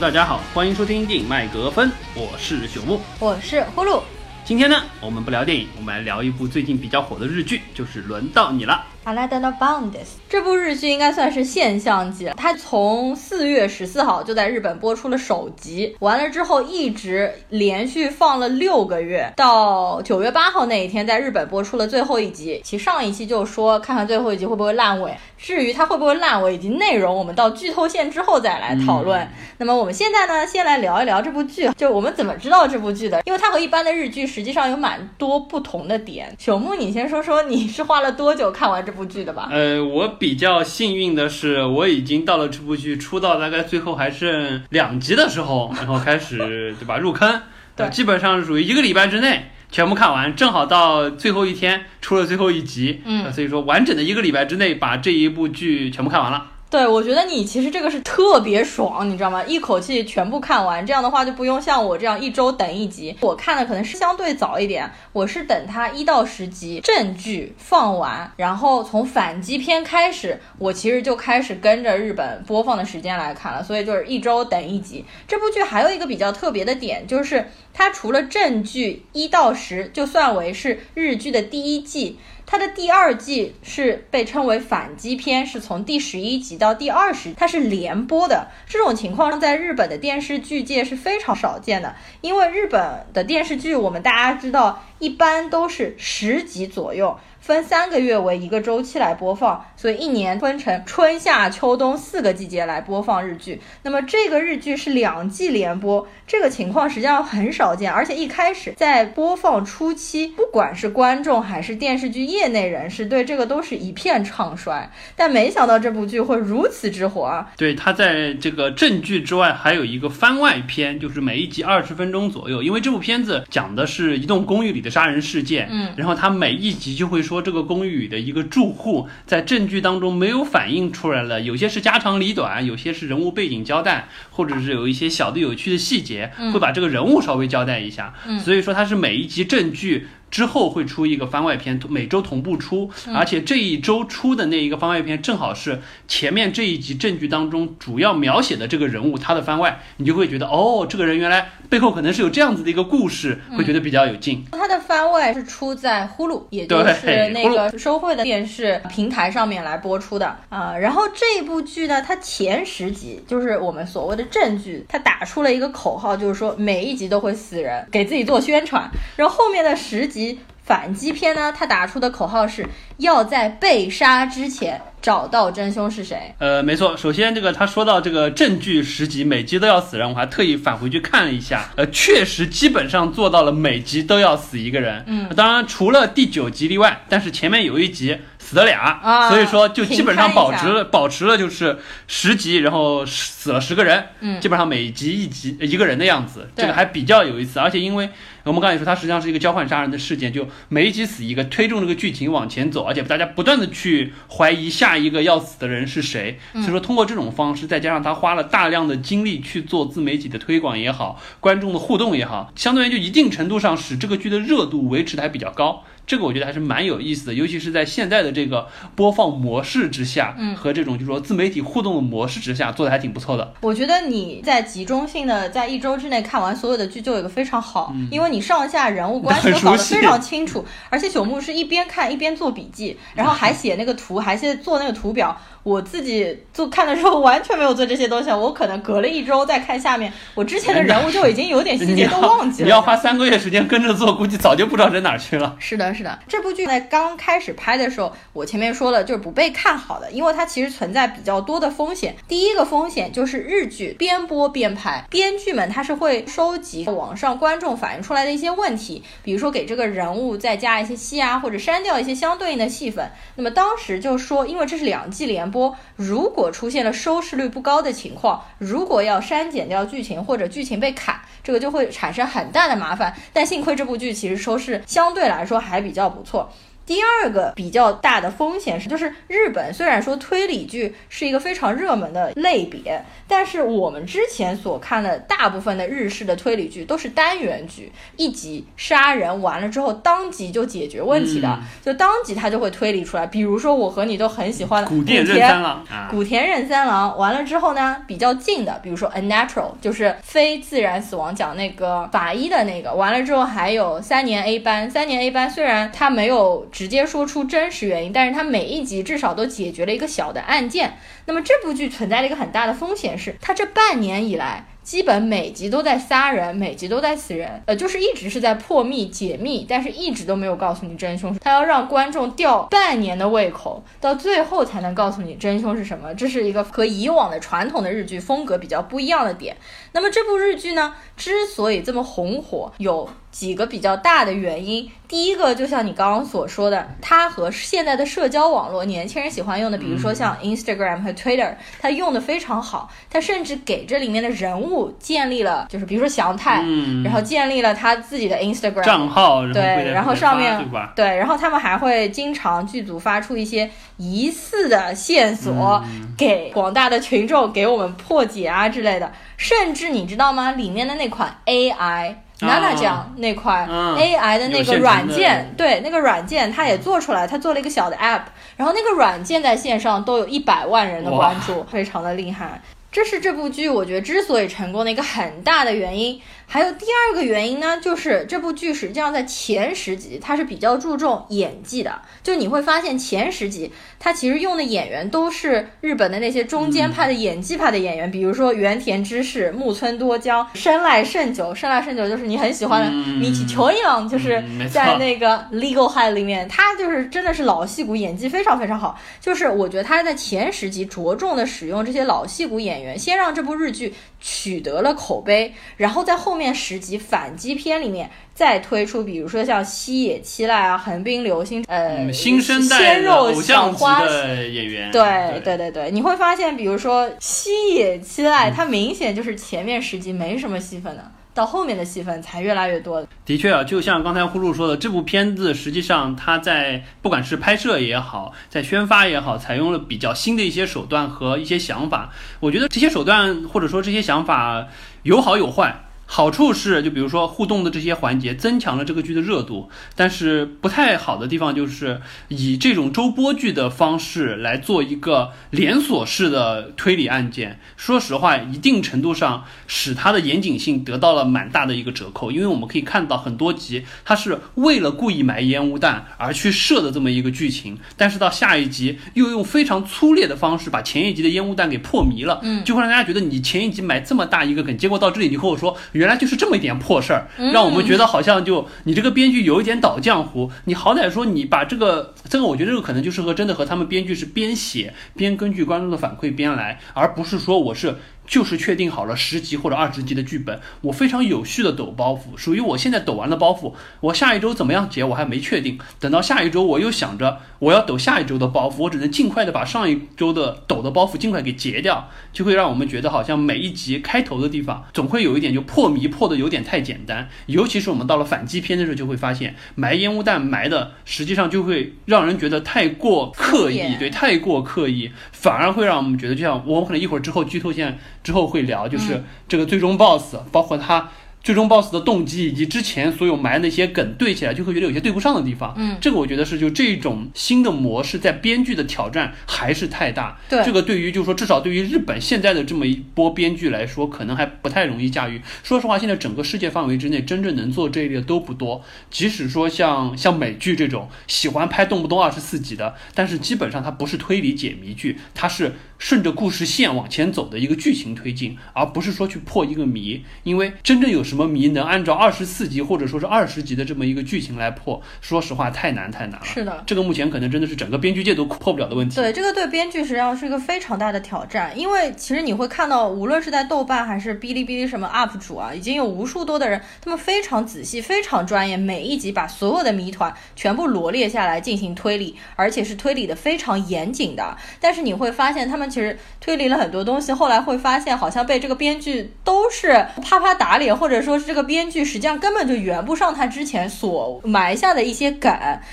[0.00, 3.02] 大家好，欢迎收听电影麦格芬，我是朽木。
[3.18, 4.02] 我是呼噜。
[4.46, 8.82] 今天呢，我们不聊电影，我们来聊一部最近比较火的日剧，就是《轮到你了》。
[9.04, 9.90] 阿拉德的 Bounds
[10.28, 22.60] 这部日剧应该算是现象级了，它从四月十四号就在日本播出了首集，完了之后一直连续放了六个月，到九月八号那一天在日本播出了最后一集。
[22.62, 29.26] 其上一期就说看看最后一集会不会烂尾，至于它会不会烂尾以及内容，我们到剧透线之后再来讨论。
[29.56, 36.36] 那么我们现在呢，先来聊一聊这部剧，就我们怎么知道这部剧的，因为它和一般的日剧实际上有蛮多不同的点。
[36.38, 39.48] 朽木，你先说说你是花了多久看完这部剧的吧？
[39.52, 47.40] 呃，我比较幸运的是，我已经到了这部剧出到大概最后还剩两集的时候，然后开始对吧入坑，
[47.76, 56.48] 对基本上是属于一个礼拜之内全部看完，正好到最后一天出了最后一集，嗯所以说完整的一个礼拜之内把这一部剧全部看完了。
[56.70, 59.42] 对，我觉得你其实这个是特别爽，你知道吗？
[59.42, 63.16] 一口气全部看完，这样的话就不用像我这样一周等一集。
[63.20, 75.04] 我看的可能是相对早一点，我是等它一到十集正剧放完，然后从反击篇开始，我其实就开始跟着日本播放的时间来看了，所以就是一周等一集。
[75.26, 82.16] 这部剧还有一个比较特别的点，就是它除了正剧一到十就算为是日剧的第一季。
[82.50, 88.48] 它的第二季是被称为反击篇，是从第十一集到第二十，它是连播的。
[88.66, 97.16] 这种情况在日本的电视剧界是非常少见的，因为日本的电视剧我们大家知道，一般都是十集左右。
[97.40, 103.60] 分三个月为一个周期来播放，所以一年分成春夏秋冬四个季节来播放日剧。
[103.82, 114.90] 那么这个日剧是两季连播，这个情况实际上很少见，而且一开始在播放初期，不管是观众还是电视剧业内人士，对这个都是一片唱衰。
[115.16, 117.50] 但没想到这部剧会如此之火啊！
[117.56, 122.62] 对，它在这个正剧之外还有一个番外篇，就是每一集二十分钟左右。
[122.62, 138.12] 因为这部片子讲的是一栋公寓里的杀人事件，嗯，然后它每一集就会说这个公寓的一个住户在证据当中没有反映出来了，有些是家长里短，有些是人物背景交代，或者是有一些小的有趣的细节，嗯会把这个人物稍微交代一下。
[138.26, 140.08] 嗯所以说它是每一集正剧。
[140.30, 154.44] 之后会出一个番外篇，每周同步出，嗯而且这一周出的那一个番外篇正好是前面这一集证据当中主要描写的这个人物他的番外，你就会觉得哦，这个人原来背后可能是有这样子的一个故事，会觉得比较有劲。
[154.52, 168.88] 他的番外是出在呼噜，也就是那个收费的电视平台上面来播出的啊、然后这部剧呢，它前十集就是我们所谓的证据，它打出了一个口号，就是说每一集都会死人，给自己做宣传。
[169.16, 170.19] 然后后面的十集
[170.62, 172.64] 反击篇呢，他打出的口号是
[172.98, 176.32] 要在被杀之前找到真凶是谁。
[176.38, 185.02] 呃，没错，首先这个他说到这个证据十集，每集都要死人，我还特意返回去看了一下，呃，确实基本上做到了每集都要死一个人。
[185.08, 188.18] 嗯，当然除了第九集例外，但是前面有一集
[188.50, 188.64] 死了。
[188.64, 194.40] 俩，啊所以说就基本上保持了保持了就是十集，然后死了十个人，嗯。
[194.40, 198.10] 基本上每集一集一个人的样子，这个还比较有意思，而且因为
[198.44, 206.62] 我们刚才也说它实际上是一个交换杀人的事件，就每一集死一个，推动这个剧情往前走，而且大家不断的去怀疑下一个要死的人是谁，嗯。
[206.62, 215.84] 所以说通过这种方式，再加上他花了大量的精力去做自媒体的推广也好，观众的互动也好，相对于就一定程度上使这个剧的热度维持的还比较高。
[216.10, 218.66] 这个我觉得还是蛮有意思的，尤其是在现在的这个
[218.96, 223.54] 播放模式之下，嗯和这种就是说自媒体互动的模式之下，做的还挺不错的。
[223.60, 235.40] 我觉得你在集中性的在一周之内看完所有的剧，就有一个非常好，因为你上下人物关系都搞得非常清楚，而且朽木是一边看一边做笔记，然后还写那个图，还写做那个图表。
[235.62, 242.64] 我自己做看的时候完全没有做这些东西，我可能隔了一周再看下面，我之前的人物就已经有点细节都忘记了。
[242.66, 245.54] 你要花三个月时间跟着做，估计早就不知道扔哪儿去了。
[245.58, 252.16] 是的，是的，这部剧在刚开始拍的时候，我前面说了就是不被看好的，因为它其实存在比较多的风险。
[252.26, 263.10] 第一个风险就是日剧边播边拍，编剧们他是会收集网上观众反映出来的一些问题，比如说给这个人物再加一些戏啊，或者删掉一些相对应的戏份。
[263.34, 271.20] 那么当时就说，因为这是两季连播，如果出现了收视率不高的情况，如果要删减掉剧情或者剧情被砍，
[271.50, 273.12] 这个就会产生很大的麻烦。
[273.32, 276.48] 但幸亏这部剧其实收视相对来说还比较不错。
[276.90, 293.24] 第二个比较大的风险是，就是日本虽然说推理剧是一个非常热门的类别，但是我们之前所看的大部分的日式的推理剧都是单元剧，一集杀人完了之后当即就解决问题的，嗯就当即他就会推理出来。
[293.24, 299.46] 比如说我和你都很喜欢的古田任三郎啊，古田任三郎完了之后呢，比较近的，比如说《Unnatural》，
[299.80, 302.92] 就是非自然死亡，讲那个法医的那个。
[302.92, 310.96] 完了之后还有三年 A 班，三年 A 班虽然他没有直接说出真实原因，但是他每一集至少都解决了一个小的案件。
[311.26, 314.64] 那么这部剧存在的一个很大的风险是，他这半年以来。
[314.82, 321.38] 基本每集都在杀人，每集都在死人，呃，就是一直是在破密解密，但是一直都没有告诉你真凶。
[321.38, 326.12] 他要让观众吊半年的胃口，到最后才能告诉你真凶是什么。
[326.14, 329.54] 这是一个和以往的传统的日剧风格比较不一样的点。
[329.92, 334.90] 那么这部日剧呢，之所以这么红火，有几个比较大的原因。
[335.08, 342.88] 第一个，就像你刚刚所说的，它和现在的社交网络，年轻人喜欢用的，比如说像 Instagram 和 Twitter，它用的非常好。
[343.10, 350.56] 它甚至给这里面的人物建立了，就是比如说祥太，嗯然后建立了他自己的 Instagram 账号，对然后上面
[350.94, 351.04] 对？
[351.04, 359.10] 对，然后他们还会经常剧组发出一些疑似的线索、嗯给广大的群众，给我们破解啊之类的。
[359.38, 360.52] 甚至你知道吗？
[360.52, 362.16] 里面的那款 AI。
[362.42, 368.22] 娜娜酱那块嗯 AI 的那个软件，对那个软件，它也做出来，它做了一个小的 app，
[368.56, 372.62] 然后那个软件在线上都有一百万人的关注，非常的厉害。
[372.90, 376.18] 这是这部剧我觉得之所以成功的一个很大的原因。
[376.52, 383.70] 还有第二个原因呢，就是这部剧实际上在前十集它是比较注重演技的，就你会发现前十集
[384.00, 394.42] 它其实用的演员都是日本的那些中间派的演技派的演员，比如说原田知世、木村多江、山濑胜久，山濑胜久就是你很喜欢的嗯米奇球一郎，就是
[394.72, 398.98] 在那个 Legal High 里面，他就是真的是老戏骨，演技非常非常好。
[399.20, 423.06] 就是我觉得他在前十集着重的使用这些老戏骨演员，先让这部日剧取得了口碑，然后在后面十集反击篇里面再推出，比如说像西野七濑啊、横滨流星，呃，嗯，新生代鲜肉偶像花的演员，对对对对，你会发现，比如说西野七嗯濑，他明显就是前面十集没什么戏份的，到后面的戏份才越来越多。
[423.26, 432.10] 的确啊，就像刚才呼噜说的，这部片子实际上它在不管是拍摄也好，在宣发也好，采用了比较新的一些手段和一些想法。
[432.40, 434.66] 我觉得这些手段或者说这些想法
[435.02, 435.84] 有好有坏。
[436.12, 447.60] 好处是，就比如说互动的这些环节增强了这个剧的热度，但是不太好的地方就是以这种周播剧的方式来做一个连锁式的推理案件。
[447.76, 477.96] 说实话，一定程度上使它的严谨性得到了蛮大的一个折扣，因为我们可以看到很多集它是为了故意埋烟雾弹而去设的这么一个剧情，但是到下一集又用非常粗劣的方式把前一集的烟雾弹给破迷了，嗯就会让大家觉得你前一集埋这么大一个梗，结果到这里你和我说原来就是这么一点破事儿，让我们觉得好像就你这个编剧有一点倒浆糊，你好歹说你把这个这个，我觉得这个可能就是和真的和他们编剧是边写边根据观众的反馈边来，而不是说我是。
[478.30, 511.10] 就是确定好了十集或者二十集的剧本，我非常有序的抖包袱，属于我现在抖完了包袱，我下一周怎么样结我还没确定，等到下一周我又想着我要抖下一周的包袱，我只能尽快的把上一周的抖的包袱尽快给结掉，就会让我们觉得好像每一集开头的地方总会有一点就破迷破的有点太简单，尤其是我们到了反击篇的时候就会发现埋烟雾弹埋的实际上就会让人觉得太过刻意，对，太过刻意，反而会让我们觉得就像我可能一会儿之后剧透线之后会聊，就是这个最终 BOSS，、包括他
[511.42, 515.72] 最终 BOSS 的动机以及之前所有埋的那些梗对起来，就会觉得有些对不上的地方。
[515.78, 520.38] 嗯，这个我觉得是就这种新的模式在编剧的挑战还是太大。
[520.50, 525.40] 对这个对于就是说至少对于日本现在的这么一波编剧来说，可能还不太容易驾驭。
[525.62, 528.84] 说实话，现在整个世界范围之内真正能做这一类的都不多。
[529.10, 540.24] 即使说像像美剧这种喜欢拍动不动二十四集的，但是基本上它不是推理解谜剧，它是顺着故事线往前走的一个剧情推进，而不是说去破一个谜。
[540.42, 546.46] 因为真正有什么谜能按照二十四集或者说是二十集的这么一个剧情来破，说实话太难太难了。
[546.46, 549.16] 是的，这个目前可能真的是整个编剧界都破不了的问题。
[549.16, 564.56] 对，这个对编剧实际上是一个非常大的挑战，因为其实你会看到，无论是在豆瓣还是哔哩哔哩什么 UP 主啊，已经有无数多的人，他们非常仔细、非常专业，每一集把所有的谜团全部罗列下来进行推理，而且是推理的非常严谨的。
[564.80, 569.88] 但是你会发现，他们其实推理了很多东西，后来会发现好像被这个编剧都是
[570.22, 575.52] 啪啪打脸，或者说是这个编剧实际上根本就圆不上他之前所埋下的一些梗，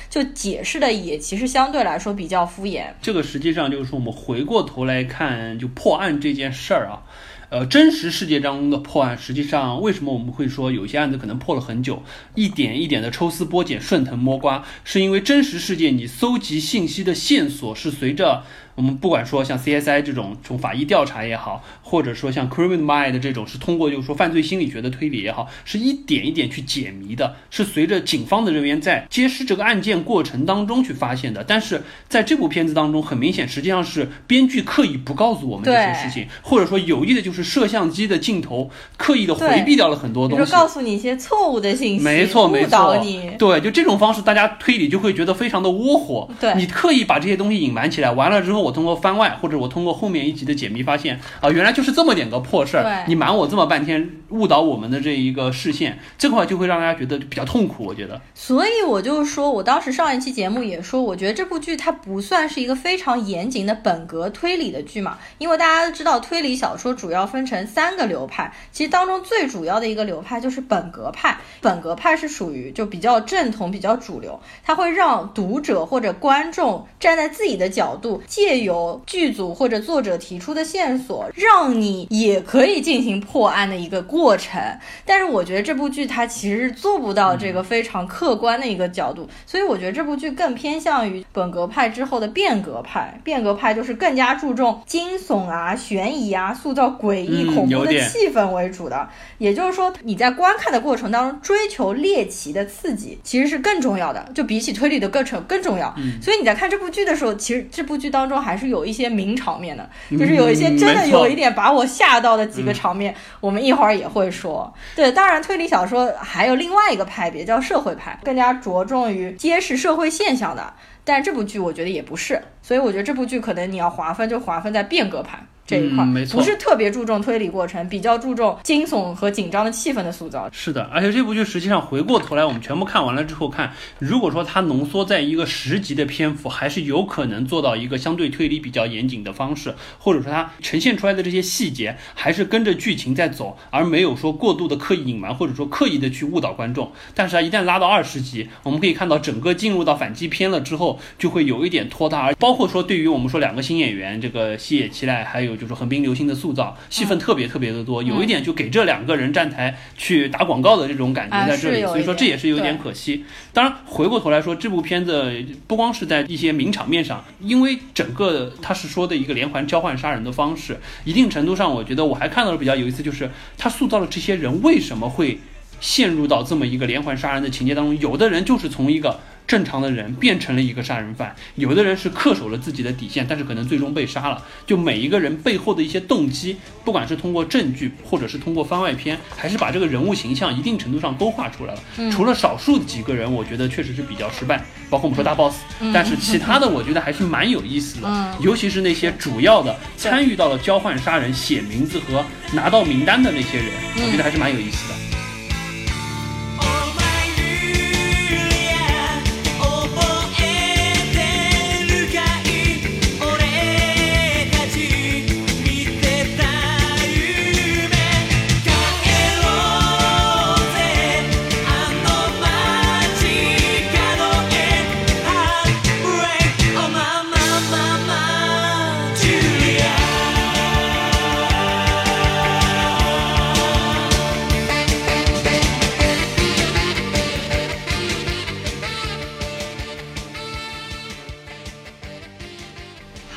[0.09, 2.83] 就解释的也其实相对来说比较敷衍。
[3.01, 7.01] 这个实际上就是说，我们回过头来看，就破案这件事儿啊。
[7.49, 12.03] 呃，真实世界当中的破案，实际上为什么我们会说有些案子可能破了很久，
[12.35, 18.43] 一点一点的抽丝剥茧、顺藤摸瓜，是因为真实世界你搜集信息的线索是随着。
[18.77, 31.43] 我们不管说像 CSI 这种从法医调查也好，或者说像 Criminal Mind 这种是通过就是说犯罪心理学的推理也好，是一点一点去解谜的，是随着警方的人员在揭示这个案件过程当中去发现的。
[31.43, 43.03] 但是在这部片子当中，很明显实际上是编剧刻意不告诉我们这些事情，或者说有意的就是摄像机的镜头刻意的回避掉了很多东西，告诉你一些错误的信息，没错没错，
[43.39, 46.29] 对，就这种方式，大家推理就会觉得非常的窝火。
[46.39, 48.66] 对，你刻意把这些东西隐瞒起来，完了之后。
[48.67, 53.05] 我通过番外，或者我通过后面一集的解谜发现，啊，原来就是这么点个破事儿。
[53.07, 57.85] 你瞒我这么半天，误导我们的这一个视线，这块就会让大家觉得比较痛苦。
[57.85, 71.37] 我觉得，所以我就说，我当时上一期节目也说，我觉得这部剧它不算是一个非常严谨的本格推理的剧嘛，因为大家都知道，推理小说主要分成三个流派，其实当中最主要的一个流派就是本格派。
[71.61, 78.56] 本格派是属于就比较正统、比较主流，它会让读者或者观众站在自己的角度借。
[78.63, 84.59] 由剧组或者作者提出的线索，让你也可以进行破案的一个过程。
[85.05, 93.19] 但是我觉得这部剧它其实是做不到这个非常客观的一个角度，所以我觉得这部剧更偏向于本格派之后的变革派。
[93.23, 99.09] 变革派就是更加注重惊悚啊、悬疑啊、塑造诡异恐怖的气氛为主的。
[99.37, 105.93] 也就是说，你在观看的过程当中追求猎奇的刺激，其实是更重要的，就比起推理的过程更重要。
[106.21, 108.37] 所以你在看这部剧的时候，其实这部剧当中。
[108.37, 114.71] 还是有一些名场面的，就是有一些真的有一点把我吓到的几个场面，我们一会儿也会说。
[114.95, 120.71] 对，当然推理小说还有另外一个派别叫社会派，更加着重于揭示社会现象的。
[121.03, 125.39] 但这部剧我觉得也不是，所以我觉得这部剧可能你要划分就划分在变革派。
[125.67, 130.49] 这一块没错不是特别注重推理过程，比较注重惊悚和紧张的气氛的塑造。
[130.53, 146.89] 是的，而且这部剧实际上回过头来，我们全部看完了之后看，如果说它浓缩在一个十集的篇幅，还是有可能做到一个相对推理比较严谨的方式，或者说它呈现出来的这些细节还是跟着剧情在走，而没有说过度的刻意隐瞒，或者说刻意的去误导观众。
[147.13, 156.37] 但是啊，一旦拉到二十集，我们可以看到整个进入到反击篇了之后，就会有一点拖沓，而包括说对于我们说两个新演员，这个西野七濑，还有就是横滨流星的。
[156.37, 163.25] 塑造戏份特别特别的多，有一点就给这两个人站台去打广告的这种感觉在这里，所以说这也是有点可惜。
[163.51, 165.33] 当然，回过头来说，这部片子
[165.65, 175.39] 不光是在一些名场面上，因为整个他是说的一个连环交换杀人的方式，一定程度上，我觉得我还看到了比较有意思，就是他塑造了这些人为什么会
[175.79, 179.19] 陷入到这么一个连环杀人的情节当中，有的人就是从一个。
[179.47, 184.43] 正常的人变成了一个杀人犯，有的人是恪守了自己的底线，但是可能最终被杀了。
[184.65, 191.81] 就每一个人背后的一些动机，不管是通过证据，或者是通过番外篇，还是把这个人物形象一定程度上勾画出来了。
[192.11, 195.55] 除了少数几个人，我觉得确实是比较失败，包括我们说大 boss，
[195.93, 205.16] 但是其他的我觉得还是蛮有意思的，尤其是那些主要的参与到了交换杀人、写名字和拿到名单的那些人，我觉得还是蛮有意思的。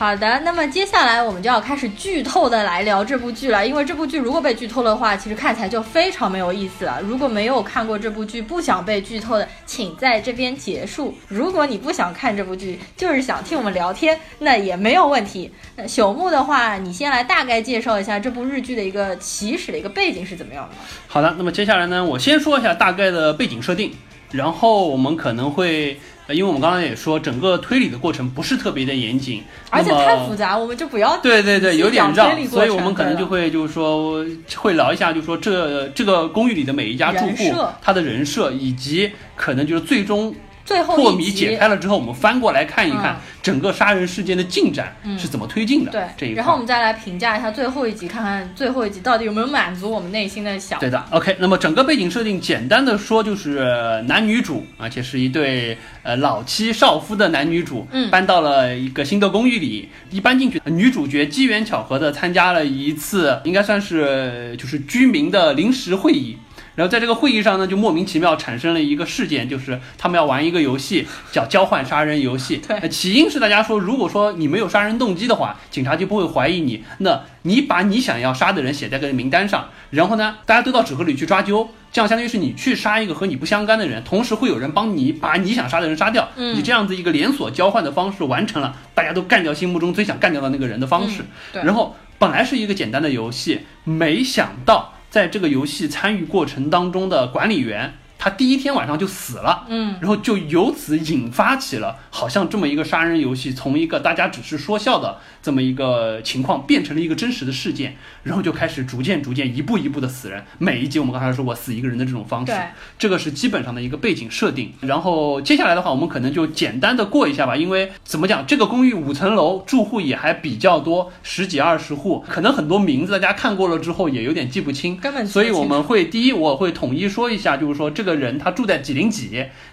[0.01, 3.67] 好的，那么接下来我们就要开始剧透的来聊这部剧了。
[3.67, 6.99] 因为这部剧如果被剧透的话，其实看起来就非常没有意思了。
[7.03, 11.15] 如果没有看过这部剧，不想被剧透的，请在这边结束。
[11.29, 15.53] 如果你不想看这部剧，就是想听我们聊天，那也没有问题。
[15.77, 20.75] 那朽木的话，你先来大概介绍一下这部日剧的一个起始的一个背景是怎么样的。
[21.09, 23.93] 好的，那么接下来呢，我先说一下大概的背景设定，
[24.31, 26.01] 然后我们可能会。
[26.33, 34.25] 因为我们刚刚也说，整个推理的过程不是特别的严谨，而且太复杂，我们就不要对对对，有点绕，所以我们可能就会就是说
[34.57, 40.35] 会聊一下，就是说这这个公寓里的每一家住户他的人设，以及可能就是最终
[40.71, 45.91] 最后破谜解开了之后，我们翻过来看一看嗯整个杀人事件的进展是怎么推进的。
[45.91, 50.81] 这对，一块然后我们再来评价一下最后一集，看看最后一集到底有没有满足我们内心的想法。
[50.81, 51.37] 对的，OK。
[51.41, 59.89] 那么整个背景设定，简单的说就是呃男女主，而且是一对呃老妻少夫的男女主，嗯搬到了一个新的公寓里。
[60.11, 66.39] 一搬进去，女主角机缘巧合的参加了一次，应该算是呃就是居民的临时会议。
[66.81, 72.57] 然后在这个会议上呢，就莫名其妙产生了一个事件，就是他们要玩一个游戏， 叫交换杀人游戏。
[72.67, 76.83] 对呃起因是大家说，如果说你没有杀人动机的话，警察就不会怀疑你。
[77.01, 91.21] 那你把你想要杀的人写在个名单上，然后呢，大家都到纸盒里去抓阄，这样相当于是你去杀一个和你不相干的人，同时会有人帮你把你想杀的人杀掉，嗯你这样子一个连锁交换的方式完成了大家都干掉心目中最想干掉的那个人的方式。
[91.21, 99.67] 嗯对然后本来是一个简单的游戏，没想到在这个游戏参与过程当中的管理员，他第一天晚上就死了。
[99.69, 110.45] 嗯，然后就由此引发起了好像这么一个杀人游戏，从一个大家只是说笑的这么一个情况，变成了一个真实的事件，然后就开始逐渐逐渐一步一步的死人。
[110.59, 112.53] 每一集我们刚才说过死一个人的这种方式，
[112.99, 114.73] 这个是基本上的一个背景设定。
[114.81, 129.31] 然后接下来的话，我们可能就简单的过一下吧，因为怎么讲，这个公寓五层楼，住户也还比较多，十几二十户，可能很多名字大家看过了之后也有点记不清，根本所以我们会第一，我会统一说一下，就是说这个人他住在几零几。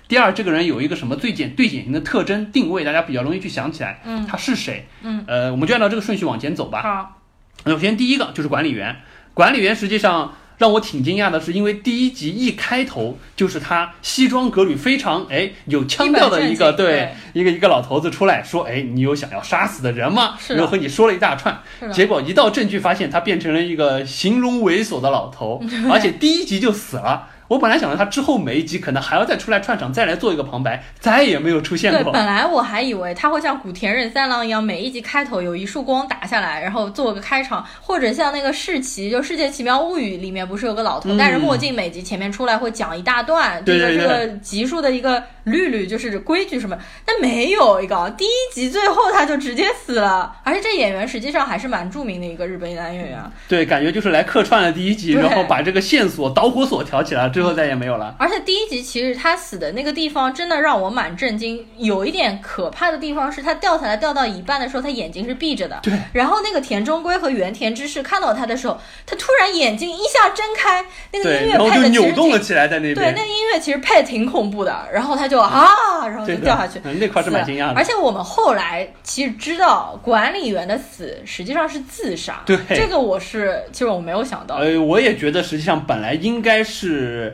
[0.08, 4.26] 第二，这个人有一个什么最简最典型的特征定位，大家比较容易去想起来，嗯。
[4.26, 4.88] 他是谁？
[5.04, 6.82] 嗯，呃，我们就按照这个顺序往前走吧。
[6.82, 7.22] 好，
[7.70, 8.96] 首先第一个就是管理员，
[9.34, 20.36] 管理员实际上让我挺惊讶的是，因为第一集一开头就是他西装革履，非常哎有腔调的一个对一个一个老头子出来说，哎，你有想要杀死的人吗？
[20.40, 21.60] 是然后和你说了一大串，
[21.92, 25.62] 结果一到证据发现他变成了一个形容猥琐的老头，
[25.92, 27.28] 而且第一集就死了。
[27.48, 32.12] 我本来想着他之后每一集可能还要再出来串场，再来做一个旁白，再也没有出现对，过。
[32.12, 53.18] 本来我还以为他会像古田任三郎一样，每一集开头有一束光打下来，然后做个开场，或者像那个世奇，就《世界奇妙物语》里面不是有个老头嗯戴着墨镜，每集前面出来会讲一大段这对对对个这个集数的一个律律，就是规矩什么，但没有一个第一集最后他就直接死了，而且这演员实际上还是蛮著名的一个日本男演员。
[53.48, 58.16] 对，感觉就是来客串了第一集，然后把这个线索导火索挑起来，之后再也没有了。
[58.18, 65.80] 而且第一集其实他死的那个地方真的让我蛮震惊，有一点可怕的地方是他掉下来掉到一半的时候，他眼睛是闭着的。
[65.84, 65.94] 对。
[66.12, 73.14] 然后那个田中圭和原田知世看到他的时候，他突然眼睛一下睁开，那个，音乐配的其实挺扭动了起来在那对，边。
[73.16, 74.76] 那音乐其实配的挺恐怖的。
[74.92, 76.80] 然后他就啊，然后就掉下去。
[76.84, 82.42] 嗯那块是蛮惊讶的而且我们后来其实知道管理员的死实际上是自杀。
[82.46, 84.56] 对这个我是其实我没有想到。
[84.56, 87.27] 呃，我也觉得实际上本来应该是，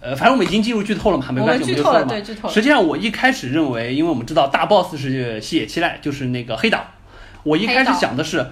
[0.00, 2.08] 呃，反正我们已经进入剧透了嘛，没关系，我们剧透了，嘛。
[2.08, 2.54] 对剧透了。
[2.54, 6.84] 实际上我一开始认为，因为我们知道大 boss 是西野七濑，就是那个黑岛，
[7.42, 8.46] 我一开始想的是。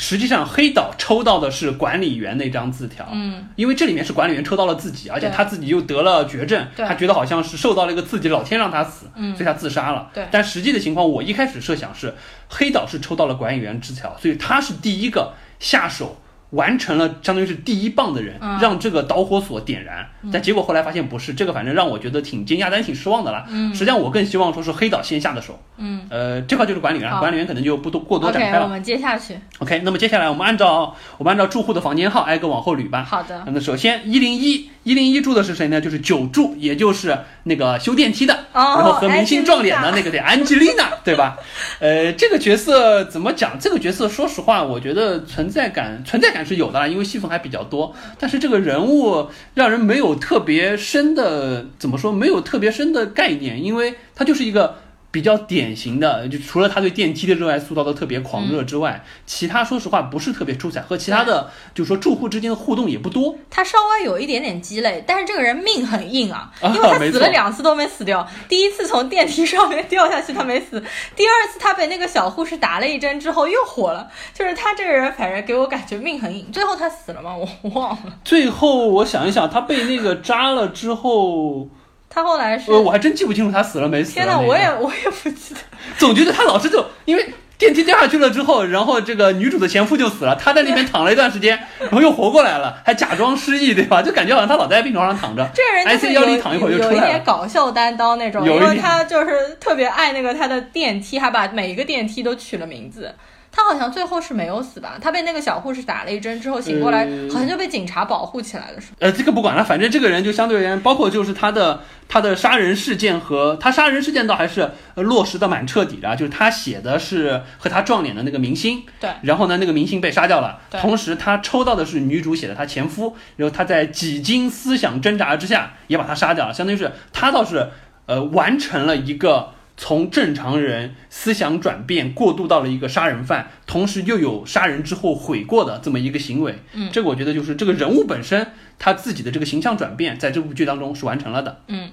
[0.00, 10.08] 实际上，黑岛抽到的是管理员那张字条，嗯，因为这里面是管理员抽到了自己，而且他自己又得了绝症，他觉得好像是受到了一个刺激，老天让他死，嗯所以他自杀了。
[10.14, 12.14] 对但实际的情况，我一开始设想是
[12.48, 20.08] 黑岛是抽到了管理员字条，所以他是第一个下手完成了，相当于是第一棒的人，嗯让这个导火索点燃。
[20.32, 23.46] 但结果后来发现不是，这个反正让我觉得挺惊讶，但是挺失望的了。
[23.50, 25.58] 嗯实际上我更希望说是黑岛先下的手。
[25.76, 28.64] 嗯，呃，这块就是管理员，好管理员可能就不多过多展开了。
[28.64, 29.38] 我们接下去。
[29.60, 33.04] OK，那么接下来我们按照我们按照住户的房间号挨个往后捋吧。
[33.04, 33.42] 好的。
[33.46, 35.80] 那么首先一零一一零一住的是谁呢？
[35.80, 41.38] 就是九住，也就是那个修电梯的，哦然后和明星撞脸的那个对安吉丽娜， 对吧？
[41.78, 43.58] 呃，这个角色怎么讲？
[43.60, 47.94] 这个角色说实话，我觉得存在感存在感是有的啦，因为戏份还比较多。
[48.18, 52.10] 但是这个人物让人没有有特别深的怎么说？
[52.10, 54.87] 没有特别深的概念，因为它就是一个。
[55.10, 63.34] 比较典型的，就除了他对电梯的热爱塑造的特别狂热之外，其他说实话不是特别出彩，和其他的就是说住户之间的互动也不多。
[63.48, 68.28] 他稍微有一点点积累，但是这个人命很硬啊，啊因为他死了两次都没死掉。
[68.48, 70.78] 第一次从电梯上面掉下去，他没死；
[71.16, 74.10] 第二次他被那个小护士打了一针之后又活了。
[74.34, 76.52] 就是他这个人，反正给我感觉命很硬。
[76.52, 77.34] 最后他死了吗？
[77.34, 78.18] 我忘了。
[78.24, 81.68] 最后我想一想，他被那个扎了之后，
[82.10, 85.60] 他后来是呃，我还真记不清楚他死了没死了、天哪，那个我也我也不记得。
[85.98, 94.00] 总觉得他老是就因为电梯掉下去了之后，然后这个女主的前夫就死了，他在那边躺了一段时间， 然后又活过来了，还假装失忆，对吧？
[94.00, 97.24] 就感觉好像他老在病床上躺着，这个人就是 IC 有幺里躺一会儿就有一点出来了。
[97.24, 103.12] 搞笑担当那种，因为他就是特别爱那个他的电梯，还把每一个电梯都取了名字。
[103.58, 104.96] 他好像最后是没有死吧？
[105.02, 108.96] 他被那个小护士打了一针之后醒过来，呃好像就被警察保护起来了，是吧？
[109.00, 127.70] 呃，这个不管了，反正这个人就相对而言，包括就是他的他的杀人事件和他杀人事件倒还是呃落实的蛮彻底的啊，就是他写的是和他撞脸的那个明星，对，然后呢那个明星被杀掉了，同时他抽到的是女主写的她前夫，然后他在几经思想挣扎之下也把他杀掉了，相当于是他倒是
[128.06, 129.54] 呃完成了一个。
[129.80, 141.60] 从正常人思想转变过渡到了一个杀人犯，同时又有杀人之后悔过的这么一个行为，嗯这个我觉得就是这个人物本身他自己的这个形象转变，在这部剧当中是完成了的。
[141.68, 141.90] 嗯，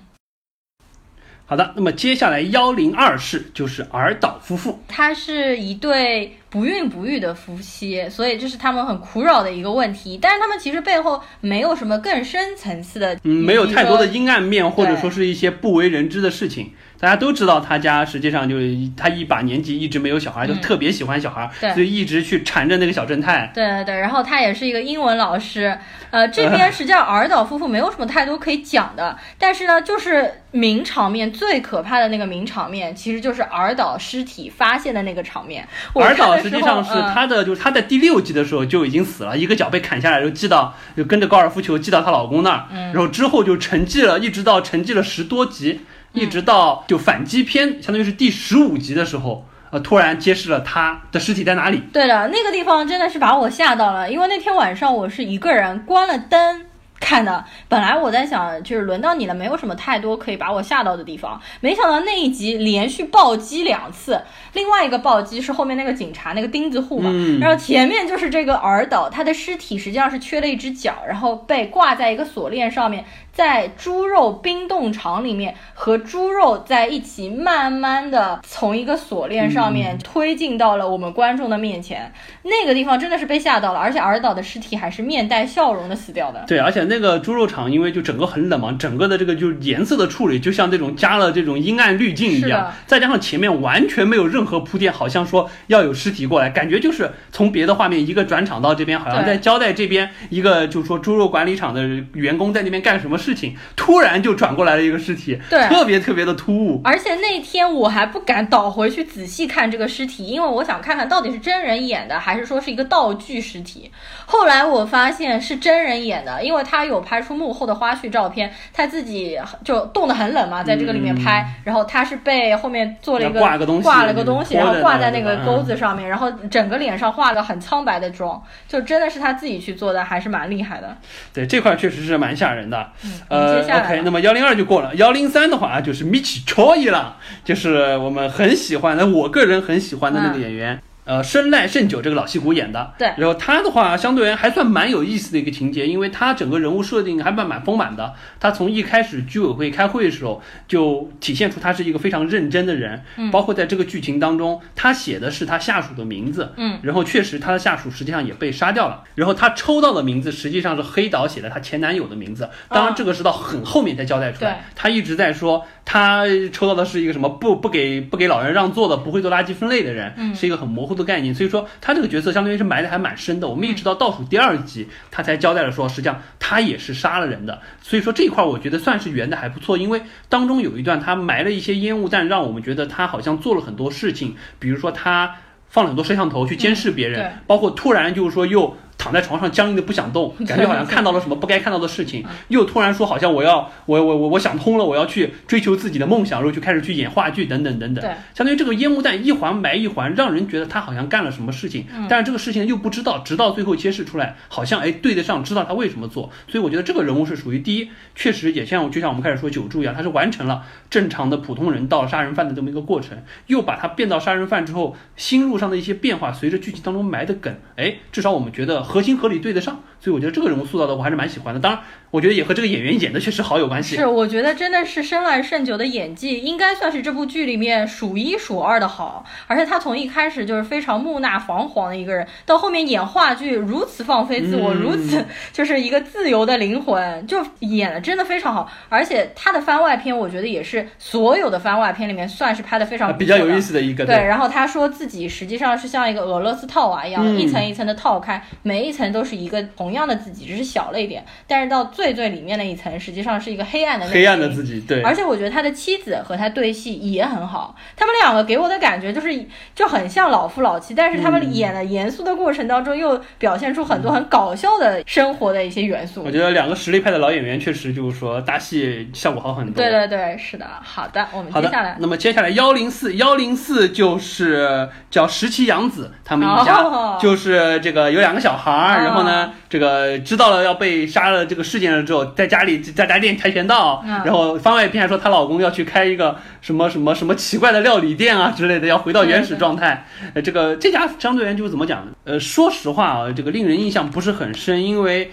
[1.46, 10.18] 好的，那么接下来幺零二世就是尔岛夫妇，他是一对不孕不育的夫妻，所以这是他们很苦扰的一个问题。
[10.20, 16.72] 但是他们其实背后没有什么更深层次的，嗯，没有太多的阴暗面，或者说是一些不为人知的事情。
[17.00, 20.62] 大家都知道，他家实际上就是他一把年纪一直没有小孩，就嗯。
[20.62, 21.72] 特别喜欢小孩，对。
[21.74, 23.52] 所以一直去缠着那个小正太。
[23.54, 25.78] 对对对，然后他也是一个英文老师，
[26.10, 35.68] 呃， 这边实际上尔岛夫妇没有什么太多可以讲的，但是呢，就是名场面最可怕的那个名场面，其实就是尔岛尸体发现的那个场面。
[35.94, 37.14] 我尔岛实际上是嗯。
[37.14, 42.94] 他的，就是他在第六集的时候就已经死了，一个脚被砍下来，就寄到就跟着高尔夫球寄到她老公那儿，嗯。
[42.94, 45.82] 然后之后就沉寂了，一直到沉寂了十多集，
[46.16, 51.84] 一直到就反击篇，相当于是第十五集的时候，呃，突然揭示了他的尸体在哪里。
[51.94, 56.66] 对的，那个地方真的是把我吓到了，因为那天晚上我是一个人关了灯。
[56.98, 61.40] 看的，本来我在想，就是轮到你了，没有什么太多可以把我吓到的地方。
[61.60, 64.20] 没想到那一集连续暴击两次，
[64.54, 73.04] 另外一个暴击是后面那个警察那个钉子户嘛，嗯然后前面就是这个尔岛，他的尸体实际上是缺了一只脚，然后被挂在一个锁链上面，
[73.36, 82.14] 在猪肉冰冻厂里面和猪肉在一起，慢慢的从一个锁链上面推进到了我们观众的面前。
[82.44, 86.46] 那个地方真的是被吓到了，而且尔岛的尸体还是面带笑容的死掉的。
[86.48, 106.82] 对，而且那个猪肉厂因为就整个很冷嘛，整个的这个就是颜色的处理，就像这种加了这种阴暗滤镜一样，再加上前面完全没有任何铺垫，好像说要有尸体过来，感觉就是从别的画面一个转场到这边，好像在交代这边一个就是说猪肉管理厂的员工在那边干什么事情，突然就转过来了一个尸体，对特别特别的突兀。
[106.84, 113.92] 而且那天我还不敢倒回去仔细看这个尸体，因为我想看看到底是真人演的，还是说是一个道具尸体。
[114.26, 130.98] 后来我发现是真人演的，因为他有拍出幕后的花絮照片，他自己就冻得很冷嘛，在这个里面拍，然后他是被后面做了一个嗯挂个东西挂了个东西，然后挂在那个钩子上面，然后整个脸上画了很苍白的妆，就真的是他自己去做的，还是蛮厉害的。
[131.34, 132.92] 对这块确实是蛮吓人的。
[133.04, 140.82] 嗯，呃，OK，那么幺零二就过了，幺零三的话就是 Michi Choi 了，就是我们很喜欢的，我个人很喜欢的那个演员。
[141.06, 148.14] 呃，生赖胜久这个老戏骨演的，对然后他的话，相对还算蛮有意思的一个情节，因为他整个人物设定还蛮蛮丰满的。
[148.40, 185.36] 他从一开始居委会开会的时候，就体现出他是一个非常认真的人，嗯包括在这个剧情当中，他写的是他下属的名字，嗯，然后确实他的下属实际上也被杀掉了，然后他抽到的名字实际上是黑岛写的他前男友的名字，当然这个是到很后面才交代出来，对他一直在说他抽到的是一个什么不不给不给老人让座的，不会做垃圾分类的人，嗯是一个很模糊的概念，所以说他这个角色相当于是埋的还蛮深的，我们一直到倒数第二集他才交代了说，实际上他也是杀了人的，所以说这一块我觉得算是圆的还不错，因为当中有一段他埋了一些烟雾弹，让我们觉得他好像做了很多事情，比如说他
[185.68, 198.04] 放了很多摄像头去监视别人，嗯包括突然就是说又躺在床上僵硬的不想动， 感觉好像看到了什么不该看到的事情，嗯又突然说好像我要我我我我想通了，我要去追求自己的梦想，然后就开始去演话剧等等等等。
[198.04, 206.30] 对，相当于这个烟雾弹一环埋一环，让人觉得他好像干了什么事情，嗯但是这个事情又不知道，直到最后揭示出来，好像哎对得上，知道他为什么做。
[206.48, 219.82] 所以我觉得这个人物是属于第一，确实也像就像我们开始说九柱一样，他是完成了正常的普通人到了杀人犯的这么一个过程，又把他变到杀人犯之后，心路上的一些变化，随着剧情当中埋的梗，哎，至少我们觉得合情合理对得上。
[220.00, 221.60] 所以我觉得这个人物塑造的我还是蛮喜欢的。
[221.60, 221.82] 当然，
[222.12, 223.96] 我觉得也和这个演员演的确实好有关系。
[223.96, 238.70] 是，我觉得真的是深濑胜久的演技应该算是这部剧里面数一数二的好，而且他从一开始就是非常木讷防黄的一个人，到后面演话剧如此放飞自我，嗯如此就是一个自由的灵魂，就演的真的非常好。
[238.90, 251.24] 而且他的番外篇，我觉得也是所有的番外篇里面算是拍的非常比较有意思的一个对，然后他说自己实际上是像一个俄罗斯套娃一样，嗯一层一层的套开，每一层都是一个同同样的自己，只是小了一点。
[251.46, 255.04] 但是到最最里面的一层，实际上是一个黑暗的黑暗的自己，对。
[255.04, 259.46] 而且我觉得他的妻子和他对戏也很好，他们两个给我的感觉就是
[259.76, 266.24] 就很像老夫老妻，但是他们演的严肃的过程当中又表现出很多很搞笑的生活的一些元素。
[266.24, 269.76] 我觉得两个实力派的老演员确实就是说搭戏效果好很多。
[269.76, 270.66] 对对对，是的。
[270.82, 290.08] 好的，我们接下来，那么接下来幺零四幺零四就是叫石崎洋子，他们一家就是这个有两个小孩儿，然后呢，这个知道了要被杀了这个事件了之后，在家里在家练跆拳道，然后番外篇还说她老公要去开一个什么什么什么奇怪的料理店啊之类的，要回到原始状态。
[290.34, 292.14] 呃，这个这家相对就是怎么讲呢？
[292.24, 295.30] 呃，说实话啊，这个令人印象不是很深，因为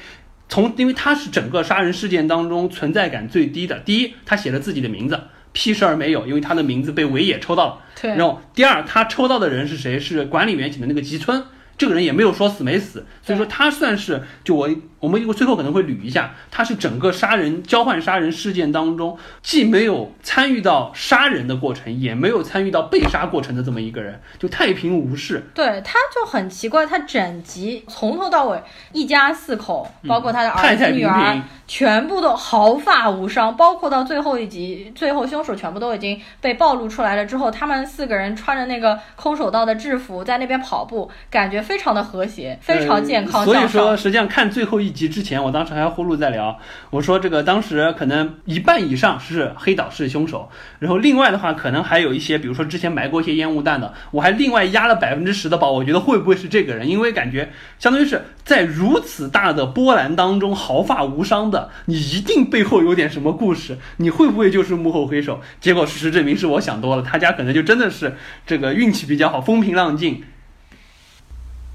[0.49, 3.79] 从因为他是整个杀人事件当中存在感最低的。
[3.85, 5.21] 第一，他写了自己的名字。
[5.53, 7.79] 屁事儿没有，因为他的名字被尾野抽到了。
[8.01, 8.11] 对。
[8.17, 10.01] 然后第二，他抽到的人是谁？
[10.01, 11.45] 是管理员请的那个吉村。
[11.79, 14.69] 这个人也没有说死没死，所以说他算是就我
[15.01, 25.43] 我们最后可能会捋一下，他是整个杀人交换杀人事件当中既没有参与到杀人的过程，也没有参与到被杀过程的这么一个人，就太平无事。
[25.55, 41.73] 对，他就很奇怪，他整集从头到尾一家四口，包括他的儿子女儿，全部都毫发无伤，包括到最后一集，最后凶手全部都已经被暴露出来了之后，他们四个人穿着那个空手道的制服在那边跑步，感觉非。
[41.83, 43.45] 非常的和谐，非常健康。
[43.45, 46.57] 所以说，实际上看最后一集之前，我当时还呼噜在聊，
[46.91, 50.49] 我说这个当时可能一半以上是黑岛是凶手，
[50.79, 56.89] 然后另外的话可能还有一些，比如说之前埋过一些烟雾弹的，我还另外压了百分之十的宝，我觉得会不会是这个人？
[56.89, 65.41] 因为感觉相当于是在如此大的波澜当中毫发无伤的，你一定背后有点什么故事，你会不会就是幕后黑手？
[65.61, 68.15] 结果事实证明是我想多了，他家可能就真的是
[68.47, 70.23] 这个运气比较好，风平浪静。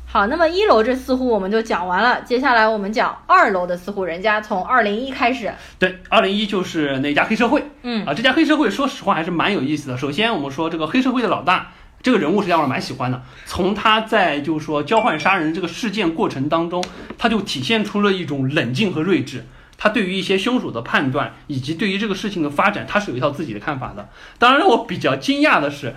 [0.10, 5.52] 好，那么一楼这四户我们就讲完了，接下来我们讲二楼的四户人家，从二零一开始。
[5.78, 7.62] 对，二零一就是那家黑社会。
[7.84, 9.98] 嗯啊，这家黑社会说实话还是蛮有意思的。
[9.98, 13.22] 首先我们说这个黑社会的老大，这个人物实际上我蛮喜欢的。
[13.46, 16.82] 从他在就是说交换杀人这个事件过程当中，
[17.18, 19.46] 他就体现出了一种冷静和睿智。
[19.80, 24.10] 他对于一些凶手的判断，以及对于这个事情的发展，他是有一套自己的看法的。
[24.40, 25.94] 当然让我比较惊讶的是。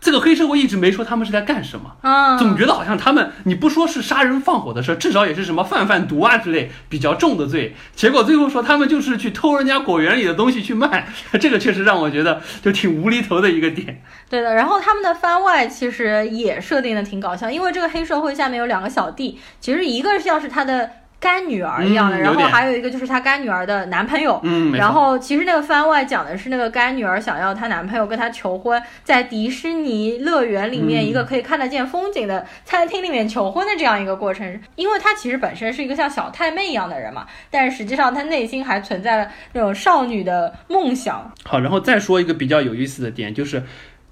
[0.00, 7.74] 这个黑社会一直没说他们是在干什么，啊，总觉得好像他们你不说是杀人放火的事，至少也是什么贩贩毒啊之类比较重的罪。
[7.94, 11.06] 结果最后说他们就是去偷人家果园里的东西去卖，
[11.38, 14.02] 这个确实让我觉得就挺无厘头的一个点。
[14.28, 20.90] 对的，然后他们的番外其实也设定的挺搞笑，因为这个黑社会下面有两个小弟，其实一个像是他的。
[21.20, 24.40] 干女儿一样的，然后还有一个就是她干女儿的男朋友。
[24.42, 34.58] 嗯，然后其实那个番外讲的是那个干女儿想要她男朋友跟她求婚，在迪士尼乐园里面一个可以看得见风景的餐厅里面求婚的这样一个过程。
[34.76, 41.30] 因为她其实本身是一个像小太妹一样的人嘛，但是实际上她内心还存在了那种少女的梦想。
[41.44, 43.62] 好，然后再说一个比较有意思的点，就是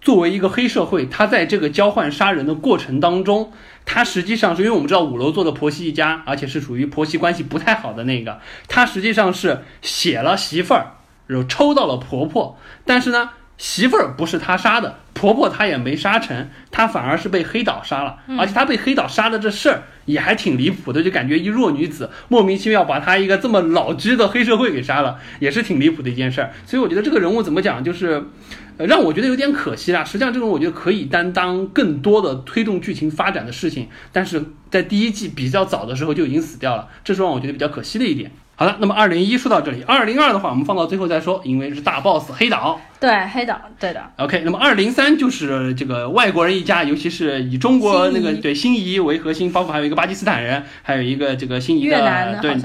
[0.03, 3.51] 作为一个黑社会，他在这个交换杀人的过程当中。
[3.91, 8.39] 他实际上是因为我们知道五楼做的婆媳一家，而且是属于婆媳关系不太好的那个。
[8.69, 18.19] 他实际上是写了媳妇儿，然后抽到了婆婆，但是呢，媳妇儿不是他杀的，婆婆他也没杀成，他反而是被黑岛杀了。
[18.39, 26.53] 而且他被黑岛杀的这事儿也还挺离谱的，就感觉一弱女子莫名其妙把他一个这么老居的黑社会给杀了，也是挺离谱的一件事儿。
[26.67, 28.29] 所以我觉得这个人物怎么讲，就是。
[28.79, 30.05] 呃，让我觉得有点可惜啦。
[30.05, 38.31] 实际上，这种我觉得可以担当更多的推动剧情发展的事情，但是在第一季比较早的时候就已经死掉了，这是让我觉得比较可惜的一点。
[38.55, 42.81] 好了，那么二零一说到这里，二零二的话我们放到最后再说，因为是大 boss 黑岛。
[42.99, 44.03] 对，黑岛，对的。
[44.17, 52.57] OK，那么二零三就是这个外国人一家，尤其是以中国那个对心仪为核心，包括还有一个巴基斯坦人，还有一个这个心仪的，对，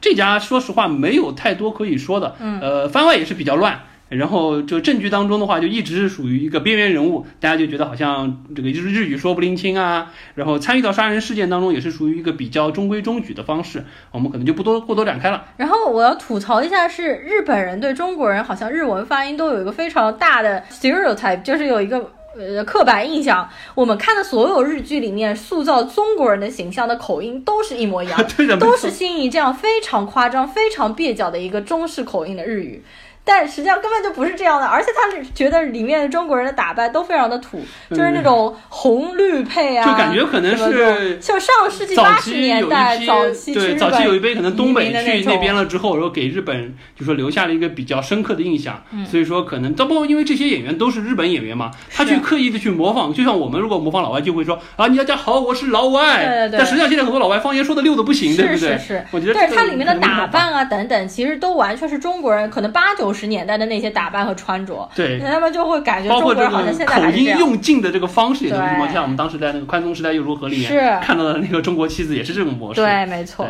[0.00, 3.80] 这家说实话没有太多可以说的，嗯，呃，番外也是比较乱。
[4.08, 10.12] 然后这个证据当中的话，就一直是属于一个边缘人物，大家就觉得好像这个日日语说不灵清啊。
[10.36, 15.46] 然后参与到杀人事件当中，也是属于一个比较中规中矩的方式，我们可能就不多过多展开了。
[15.56, 23.48] 然后我要吐槽一下，是日本人对中国人好像日文发音都有一个非常大的 stereotype，就是有一个呃刻板印象。
[23.74, 28.24] 我们看的所有日剧里面塑造中国人的形象的口音都是一模一样，
[28.60, 32.84] 都是心仪这样非常夸张、非常蹩脚的一个中式口音的日语。
[33.28, 37.60] 但实际上根本就不是这样的，而且他觉得里面的中国人的打扮都非常的土，
[37.90, 49.04] 就是那种红绿配啊，就感觉可能是就上世纪八十年代早期对早期有一批杯可能东北去那边了之后，然后给日本就说留下了一个比较深刻的印象，嗯。
[49.04, 56.58] 所以说可能，包括因为这些演员都是日本演员嘛，他去刻意的去模仿，就像我们如果模仿老外就会说啊，你要家好，我是老外，对对对。
[56.58, 58.58] 但实际上现在很多老外方言说的溜的不行，对不对？
[58.58, 67.34] 是是是，我觉得对它里面的打扮啊等等，其实都完全是中国人可能八九十年代的那些打扮和穿着，对，他们就会感觉中国人好像现在还口音。
[67.38, 73.46] 用尽的这个方式也都是什么，对像我们当时在那个宽松时代又如何里面是看到的那个中国妻子也是这种模式，对，没错。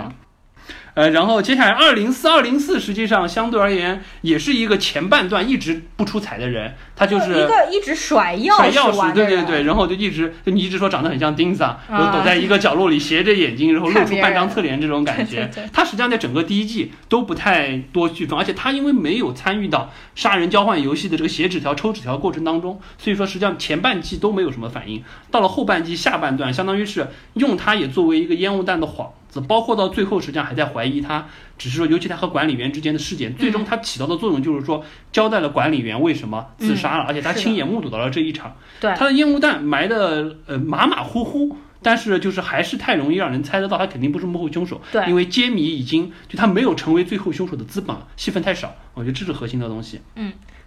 [0.97, 15.51] 对呃，然后接下来二零四二零四，实际上相对而言也是一个前半段一直不出彩的人，他就是一个一直甩钥匙甩钥匙，对对对，然后就一直就你一直说长得很像钉子啊，然后啊躲在一个角落里斜着眼睛，然后露出半张侧脸这种感觉。
[15.71, 25.05] 他实际上在整个第一季都不太多剧分，而且他因为没有参与到杀人交换游戏的这个写纸条、抽纸条过程当中，所以说实际上前半季都没有什么反应。
[25.31, 31.27] 到了后半季下半段，相当于是用他也作为一个烟雾弹的幌子，包括到最后实际上还在怀疑他，
[31.59, 38.57] 只是说尤其他和管理员之间的事件，最终他起到的作用就是说交代了管理员为什么自杀了，而且他亲眼目睹到了这一场。
[38.81, 44.81] 对他的烟雾弹埋的呃马马虎虎，但是就是还是太容易让人猜得到他肯定不是幕后凶手。
[44.93, 50.01] 对因为揭谜已经就他没有成为最后凶手的资本了，戏份太少，我觉得这是核心的东西。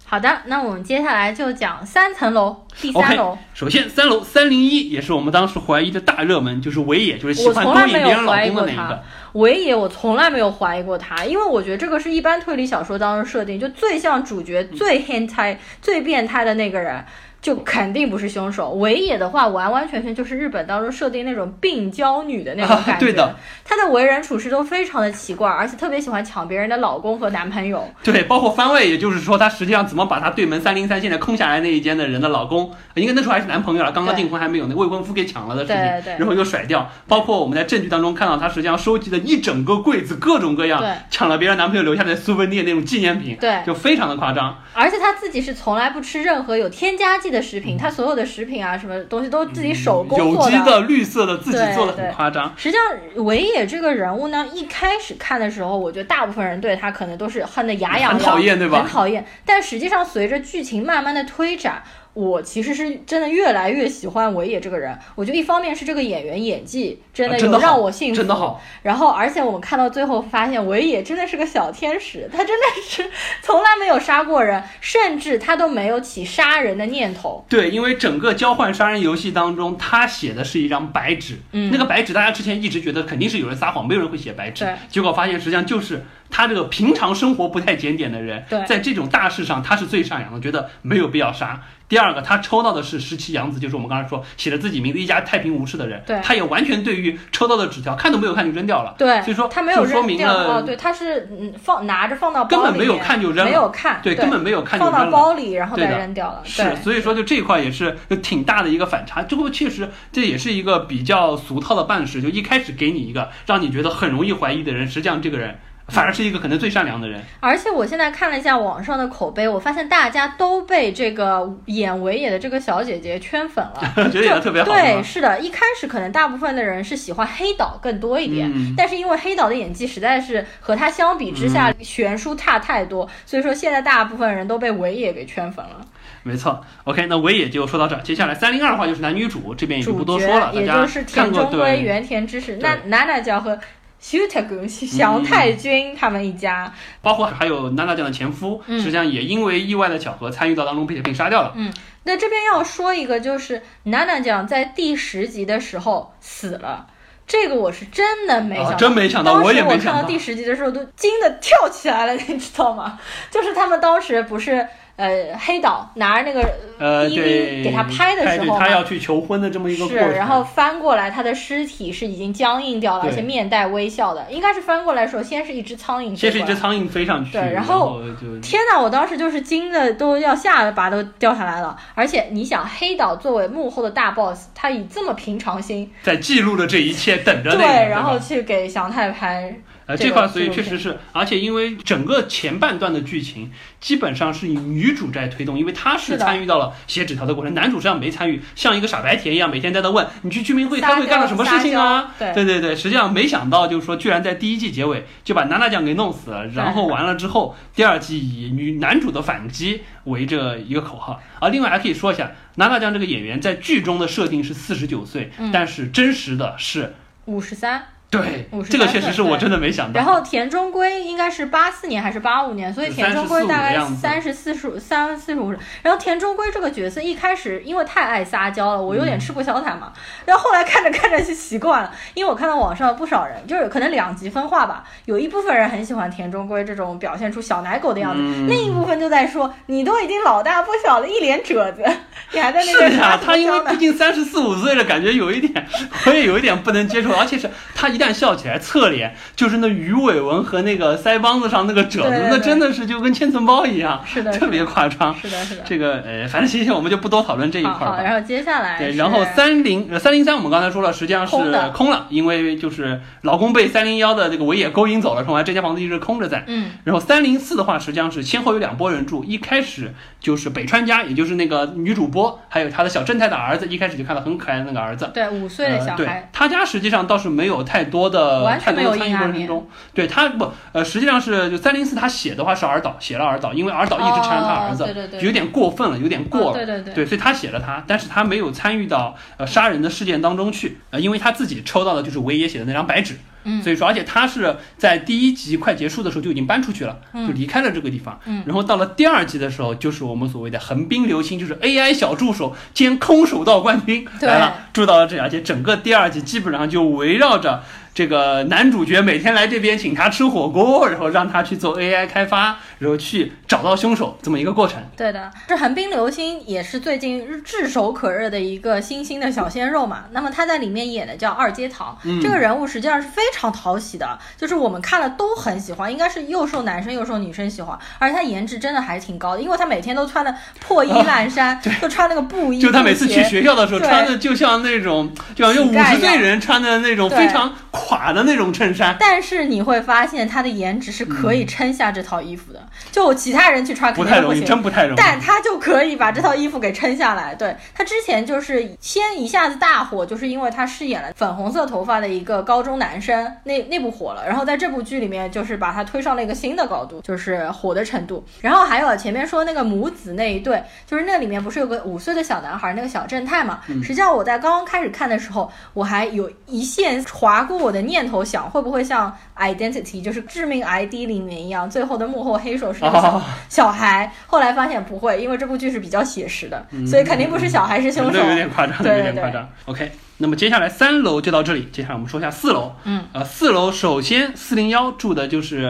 [0.09, 3.37] 好的，那我们接下来就讲三层楼，第三楼。
[3.53, 9.03] 首先三楼三零一也是我们当时怀疑的大热门，就是尾野，就是喜我欢从来没有勾引别人老怀疑过他公的那一个。。
[9.33, 17.05] 尾野我从来没有怀疑过他，因为我觉得这个是一般推理小说当中设定，就最像主角、最变态、最变态的那个人，
[17.41, 18.71] 就肯定不是凶手。
[18.71, 22.99] 尾野的话，完完全全就是日本当中设定那种病娇女的那种感觉。
[22.99, 27.87] 对的，她的为人处事都非常的奇怪，而且特别喜欢抢别人的老公和男朋友。
[28.03, 36.89] 对，包括番位，也就是说，她实际上怎么把她对门三零三现在空下来那一间的人的老公，应该那时候还是男朋友了，刚刚订婚还没有，那未婚夫给抢了的事情，对对然后又甩掉。
[37.07, 44.61] 包括我们在证据当中看到，她实际上收集了一整个柜子，各种各样对抢了别人男朋友留下的苏芬尼那种纪念品，对就非常的夸张。
[44.73, 52.53] 而且她自己是从来不吃任何有添加剂的食品，他所有的食品啊，什么东西都自己手工有做机的、绿色的，自己对做的很对夸张。
[52.57, 59.25] 实际上，维也这个人物呢，一开始看的时候，我觉得大部分人对他可能都是恨得牙痒痒，很讨厌对吧很讨厌。
[59.45, 64.97] 但实际上，随着剧情慢慢的推展，我其实是真的越来越喜欢维野这个人。
[65.15, 68.61] 我觉得一方面是这个演员演技真的有让我信服，真的好。
[68.81, 73.09] 然后，而且我们看到最后发现，维野真的是个小天使，他真的是
[73.41, 77.45] 从来没有杀过人，甚至他都没有起杀人的念头。
[77.47, 91.61] 对，因为整个交换杀人游戏当中，他写的是一张白纸，嗯那个白纸大家之前一直觉得肯定是有人撒谎，没有人会写白纸对，结果发现实际上就是他这个平常生活不太检点的人对，在这种大事上他是最善良的，觉得没有必要杀。
[91.89, 96.21] 第二个，他抽到的是十七杨子，就是我们刚才说写了自己名字一家太平无事的人，对。
[96.23, 103.45] 他也完全对于抽到的纸条看都没有看就扔掉了，对，所以说他没有就说明了哦，对，他是嗯放拿着放到包里根本没有看就扔了。
[103.45, 105.11] 没有看，对，根本没有看就放到。
[105.11, 106.41] 包里，然后再扔掉了。
[106.43, 115.57] 是，所以说就这一块也是就挺大的一个反差，最后确实这也是一个比较俗套的办事，就一开始给你一个让你觉得很容易怀疑的人，实际上这个人
[115.89, 117.23] 反而是一个可能最善良的人。
[117.39, 123.81] 而且我现在看了一下网上的口碑，我发现大家都被这个演尾野的这个小姐姐圈粉了。
[124.11, 135.81] 觉得演的特别好，对，是是的，一开始可能大部分的人是喜欢黑岛更多一点，嗯但是因为黑岛的演技实在是和他相比之下悬殊差太多，所以说现在大部分人都被尾野给圈粉了。
[136.23, 136.63] 没错。
[136.83, 141.81] OK，那维也就说到这儿，接下来三零二的话就是男女主，这边也就不多说了，也大家就是田看过中圭、对。
[141.81, 143.57] 原田知世、娜娜酱和
[143.99, 146.73] 修太君、祥太君他们一家。
[147.01, 151.53] 包括还有娜娜酱的前夫，嗯实际上也因为意外的巧合参与到当中，并且被杀掉了。
[151.55, 156.87] 嗯那这边要说一个，就是娜娜酱在第十集的时候死了。
[157.27, 162.99] 这个我是真的没想真没想到当时我也没看想到到第十集的时候都惊得跳起来了， 你知道吗？
[163.29, 164.67] 就是他们当时不是
[164.99, 174.27] 呃黑岛拿着那个呃，DV 对，给他拍的时候他要去求婚的这么一个过是，然后翻过来，他的尸体是已经僵硬掉了，而且面带微笑的。
[174.29, 176.59] 应该是翻过来的时候，先是一只苍蝇，先是一只。
[176.59, 178.01] 苍蝇飞上去，对然然后
[178.41, 181.77] 天呐，我当时就是惊的都要下巴都掉下来了。
[181.95, 189.55] 而且你想，黑岛作为幕后的大 boss，他以这么平常心，在记录了这一切，等着对，，然后去给祥太拍，
[189.89, 202.13] 呃，这块所以确实是，而且因为整个前半段的剧情基本上是以女主在推动，因为她是参与到了写纸条的过程，男主实际上没参与，像一个傻白甜一样，每天在那问你去居民会开会干了什么事情啊？
[202.19, 211.19] 对对对，实际上没想到就是说，居然在第一季结尾就把娜娜酱给弄死了，然后完了之后，第二季以女男主的反击为这一个口号。
[211.39, 216.93] 而另外还可以说一下，娜娜酱这个演员在剧中的设定是四十九岁，嗯但是真实的是。
[217.25, 217.83] 五十三。
[218.09, 219.99] 对这个确实是我真的没想到。
[219.99, 225.53] 然后田中圭应该是八四年还是八五年，所以田中圭大概34三十四十三四十五。
[225.83, 229.93] 然后田中圭这个角色一开始因为太爱撒娇了，我有嗯点吃不消他嘛。
[230.25, 241.83] 然后后来看着看着就习惯了，因为我看到网上不少人就是可能两极分化吧，有一部分人很喜欢田中圭这种表现出小奶狗的样子，嗯另一部分就在说你都已经老大不小了，一脸褶子，
[242.31, 245.67] 你还在那个啥他因为毕竟三十四五岁了，感觉有一点，
[246.07, 247.09] 我也有一点不能接受。
[247.13, 255.13] 而且是他一旦笑起来，侧脸就是那鱼尾纹和那个腮帮子上那个褶子，那真的是就跟千层包一样，是的，特别夸张。
[255.15, 255.63] 是的，是的。
[255.65, 258.01] 这个呃，反正行行，我们就不多讨论这一块儿好。
[258.01, 261.35] 然后接下来对，然后三零呃三零三，我们刚才说了，实际上是
[261.73, 266.43] 空了，因为就是老公被三零幺的这个尾野勾引走了，说完这间房子一直空着在。
[266.47, 275.09] 嗯然后三零四的话，实际上是先后有两拨人住，一开始就是北川家，也就是那个女主播，还有她的小正太的儿子，一开始就看到很可爱的那个儿子。
[275.13, 284.85] 对五岁的小呃、对孩，他家实际上倒是没有太多的太多的参与过程中，对他不呃，实际上是就三零四他写的话是儿岛，写了儿岛，因为儿岛一直缠着他儿子，
[285.21, 286.47] 有点过分了，有点过了。
[286.51, 286.93] 哦对对对。
[286.93, 293.61] 对，所以他写了他，但是他没有参与到呃杀人的事件当中去，呃，因为他自己抽到的就是维野写的那张白纸，嗯。
[293.63, 297.27] 所以说，而且他是在第一集快结束的时候就已经搬出去了，嗯。
[297.27, 298.43] 就离开了这个地方，嗯。
[298.45, 307.63] 然后到了第二集的时候，就是我们所谓的横滨流星，就是 AI 小助手兼空手道冠军来了，住到了这里，而且整个第二集基本上就围绕着。
[307.93, 314.81] 这个男主角每天来这边请他吃火锅，然后让他去做 AI 开发，然后去找到凶手这么一个过程。
[314.95, 320.05] 对的，这寒冰流星也是最近炙手可热的一个新兴的小鲜肉嘛。
[320.11, 322.21] 那么他在里面演的叫二阶堂，嗯。
[322.21, 338.97] 这个人物实际上是非常讨喜的，就是我们看了都很喜欢，应该是又受男生又受女生喜欢，而且他颜值真的还挺高的，因为他每天都穿的破衣烂衫， 就穿那个布衣，就他每次去学校的时候，穿的就像那种，就像用五十岁人穿的那种非常垮的那种衬衫。
[338.99, 342.61] 但是你会发现他的颜值是可以撑下这套衣服的，
[342.91, 344.43] 就其他人去穿不太容易。
[344.43, 344.95] 真不太容易。
[344.97, 347.33] 但他就可以把这套衣服给撑下来。
[347.33, 354.27] 对他之前就是先一下子大火，就是因为他饰演了粉红色头发的一个高中男生，那那部火了。
[354.27, 358.25] 然后在这部剧里面，就是把他推上了一个新的高度，就是火的程度。
[358.41, 363.59] 然后还有前面说那个母子那一对，就是那里面不是有个五岁的小男孩，那个小正太嘛？
[363.67, 378.29] 嗯实际上我在刚刚开始看的时候，我还有一线划过我的念头，想会不会像 Identity，就是致命 ID 里面一样，最后的幕后黑手是那个小孩，后来发现不会，因为这部剧是比较写实的，所以肯定不是小孩是凶手那。
[378.29, 379.47] 有点夸张，对有点夸张。
[379.65, 382.73] OK，那么接下来三楼就到这里，接下来我们说一下四楼。
[382.85, 385.61] 嗯，呃，四楼首先四零幺住的就是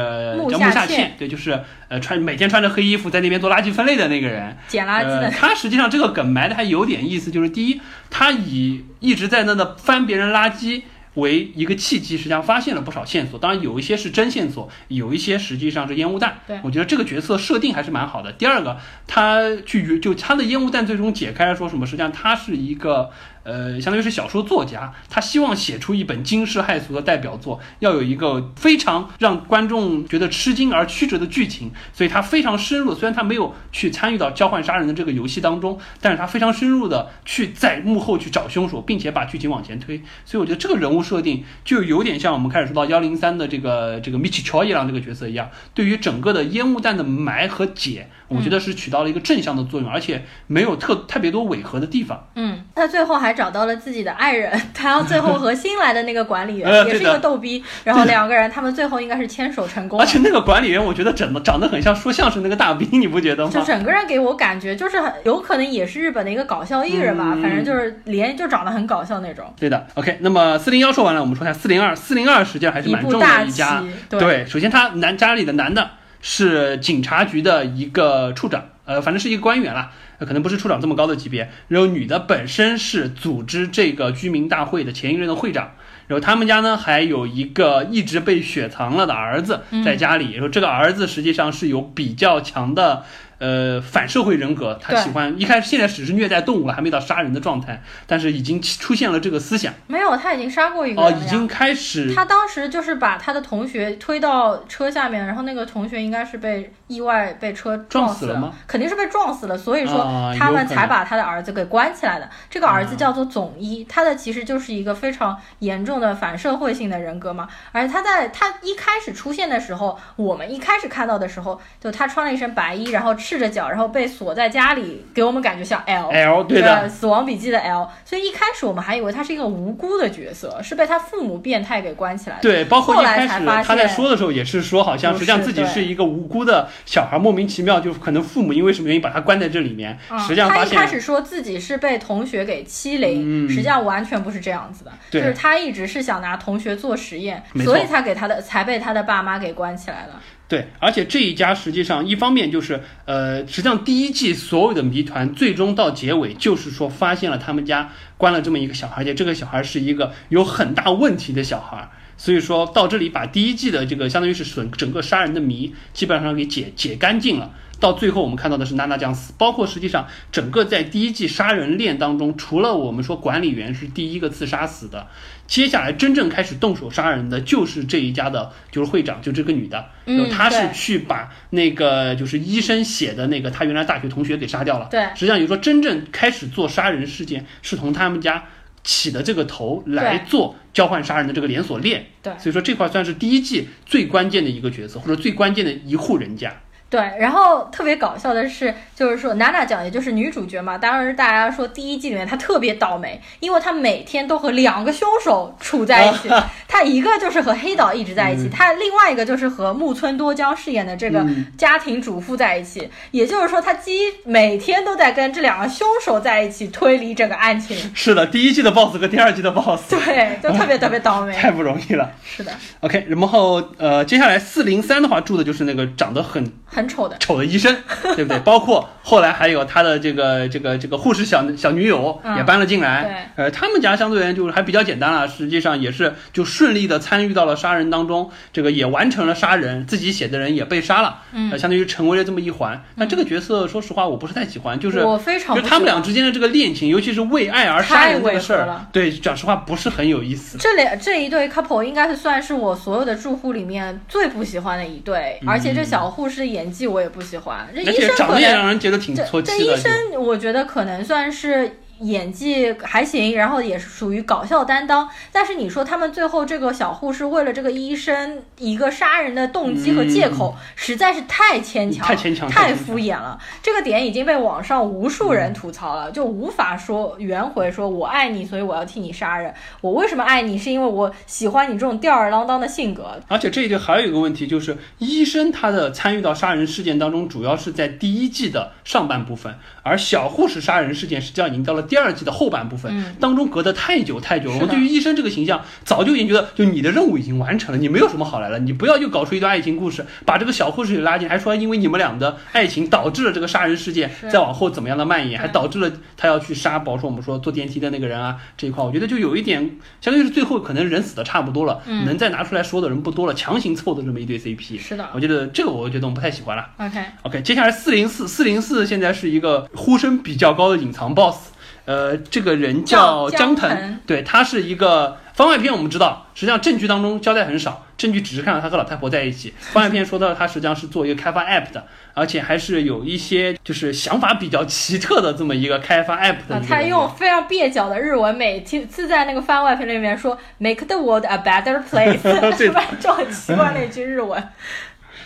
[0.50, 4.56] 叫木下下茜对，就是呃穿每天穿着黑衣服在那边做垃圾分类的那个人。
[4.70, 10.84] 捡垃圾呃，的，他实际上这个梗埋的还有点意思，就是第一，他以一直在那的翻别人垃圾。
[11.16, 13.40] 为一个契机，实际上发现了不少线索。
[13.40, 16.40] 当然，有一些是真线索，有一些实际上是烟雾弹。
[16.48, 18.32] 对我觉得这个角色设定还是蛮好的。
[18.34, 21.86] 第二个，他去就他的烟雾弹最终解开了，说什么？
[21.86, 23.10] 实际上他是一个
[23.50, 32.94] 呃，相当于是小说作家，他希望写出一本惊世骇俗的代表作，要有一个非常让观众觉得吃惊而曲折的剧情，所以他非常深入。
[32.94, 40.02] 虽然他没有去参与到交换杀人的这个游戏当中，但是他非常深入的去在幕后去找凶手，并且把剧情往前推。
[40.26, 52.28] 所以我觉得这个人物设定就有点像我们开始说到幺零三的这个这个米奇乔伊郎这个角色一样，对于整个的烟雾弹的埋和解，我觉得是起到了一个正向的作用，而且没有特特别多违和的地方。
[52.36, 59.98] 嗯，他最后还找到了自己的爱人， 他要最后和新来的那个管理员、 也是一个逗逼，然后两个人他们最后应该是牵手成功。
[60.00, 63.52] 而且那个管理员，我觉得长得长得很像说相声那个大兵，你不觉得吗？
[63.52, 69.46] 就整个人给我感觉就是很有可能也是日本的一个搞笑艺人吧，嗯反正就是脸就长得很搞笑那种。
[69.58, 70.18] 对的，OK。
[70.20, 71.96] 那么四零幺说完了，我们说一下四零二。
[71.96, 74.18] 四零二实际上还是蛮重的一家棋。
[74.18, 81.50] 对，首先他男家里的男的是警察局的一个处长，呃，反正是一个官员啦，呃可能不是处长这么高的级别。
[81.68, 85.72] 然后女的本身是组织这个居民大会的前一任的会长。
[86.08, 93.06] 然后他们家呢还有一个一直被雪藏了的儿子嗯在家里，然后这个儿子实际上是有比较强的
[93.40, 99.74] 呃反社会人格，他喜欢一开始现在只是虐待动物了，还没到杀人的状态，但是已经出现了这个思想。
[99.88, 101.12] 没有，他已经杀过一个哦。
[101.12, 102.14] 已经开始。
[102.14, 108.54] 他当时就是把他的同学推到车下面，然后那个同学应该是被意外被车死撞死了吗？
[108.68, 112.30] 肯定是被撞死了，所以说啊他们才把他的儿子给关起来的。
[112.50, 112.98] 这个儿子啊。
[112.98, 117.48] 叫做总一，他的其实就是一个非常严重的反社会性的人格嘛。
[117.72, 126.10] 而且他在他一开始出现的时候，我们一开始看到的时候，就他穿了一身白衣，然后赤着脚，然后被锁在家里，给我们感觉像 L。
[126.10, 132.42] L 对的，死亡笔记》的 L，所以一开始我们还以为他是一个无辜的角色，是被他父母变态给关起来的。
[132.42, 150.20] 对，包括后一开始他在说的时候也是说，好像实际上自己是一个无辜的小孩，莫名其妙就可能父母因为什么原因把他关在这里面，嗯实际上他一开始说自己是被同学给欺凌，嗯实际上完全不是这样子的，就是他一直是想拿同学做实验，所以他给他的才被他的爸妈给关起来了。
[150.50, 161.88] 对，而且这一家实际上一方面就是呃，实际上第一季所有的谜团最终到结尾就是说发现了他们家关了这么一个小孩，而且这个小孩是一个有很大问题的小孩。
[162.18, 167.52] 所以说到这里，把第一季的这个相当于是整整个杀人的谜基本上给解解干净了。
[167.80, 175.08] 到最后，我们看到的是娜娜酱死，包括实际上整个在第一季杀人链当中，除了我们说管理员是第一个自杀死的，
[175.48, 184.88] 接下来真正开始动手杀人的就是这一家的，就是会长，就这个女的，嗯她是去把那个就是医生写的那个她原来大学同学给杀掉了。
[184.92, 188.44] 对实际上也就是说，真正开始做杀人事件是从他们家
[188.84, 192.08] 起的这个头来做交换杀人的这个连锁链。
[192.22, 196.54] 对所以说这块算是第一季最关键的一个角色，或者最关键的一户人家。
[196.90, 206.30] 对，然后特别搞笑的是，就是说娜娜讲，也就是女主角嘛，当时大家说第一季里面她特别倒霉，因为她每天都和两个凶手处在一起，
[206.68, 213.92] 她一个就是和黑岛一直在一起，嗯她另外一个就是和木村多江饰演的这个嗯家庭主妇在一起，也就是说她基
[214.26, 222.12] 每天都在跟这两个凶手在一起推理整个案情，是的，第一季的 boss 和第二季的 boss，对，就特别特别倒霉， 太不容易了。
[222.26, 227.76] 是的，OK，然后呃，接下来四零三的话住的就是那个长得很很丑的，丑的医生，
[228.16, 228.40] 对不对？
[228.40, 233.32] 包括后来还有他的这个这个这个护士小小女友嗯也搬了进来。
[233.36, 242.82] 呃，他们家相对而言就是还比较简单了，实际上也是就顺利的参与到了杀人当中，这个也完成了杀人，自己写的人也被杀了，嗯呃，相当于成为了这么一环。
[242.98, 250.58] 但这个角色，说实话，我不是太喜欢，就是我非常就他们俩之间的这个恋情，尤其是为爱而杀人这个事儿，对，讲实话不是很有意思。
[250.58, 259.58] 这两这一对 couple 应该是算是我所有的住户里面最不喜欢的一对，而且这小护士演技我也不喜欢，这医生可长得也能让人觉得挺这搓气的。
[259.58, 261.78] 这医生我觉得可能算是。
[262.00, 265.10] 演技还行，然后也是属于搞笑担当。
[265.32, 273.40] 但是你说他们最后这个小护士为了这个医生一个杀人的动机和借口，实在是太牵强，嗯太牵强太敷衍了。
[273.62, 279.54] 这个点已经被网上无数人吐槽了，就无法说圆回说我爱你，所以我要替你杀人。
[279.82, 280.58] 我为什么爱你？
[280.58, 283.20] 是因为我喜欢你这种吊儿郎当的性格。
[283.28, 289.56] 而且这一对还有一个问题，就是医生他的参与到杀人事件当中，主要是在第一季的上半部分，
[289.90, 294.60] 而小护士杀人事件实际上已经到了第二季的后半部分，嗯当中隔得太久太久了。
[294.62, 314.80] 我对于医生这个形象，早就已经觉得，就你的任务已经完成了，你没有什么好来了，你不要又搞出一段爱情故事，把这个小护士给拉进，还说因为你们俩的爱情导致了这个杀人事件再往后怎么样的蔓延，还导致了他要去杀，包括说我们说坐电梯的那个人啊这一块，我觉得就有一点，相当于是最后可能人死的差不多了，嗯能再拿出来说的人不多了，强行凑的这么一对 CP。
[314.80, 316.68] 是的我觉得这个我觉得我们不太喜欢了。
[316.78, 321.38] ，OK，OK，接下来四零四，四零四现在是一个呼声比较高的隐藏 BOSS，
[321.86, 329.54] 呃，这个人叫叫江腾，对他是一个番外篇，我们知道，实际上证据当中交代很少，证据只是看到他和老太婆在一起。
[329.60, 336.62] 番外篇说到他实际上是做一个开发 App 的，而且还是有一些就是想法比较奇特的这么一个开发 App 的。
[336.68, 342.84] 他用非常蹩脚的日文，每次在那个番外篇里面说 “make the world a better place”，对 是吧？
[343.00, 344.44] 就很奇怪那句日文。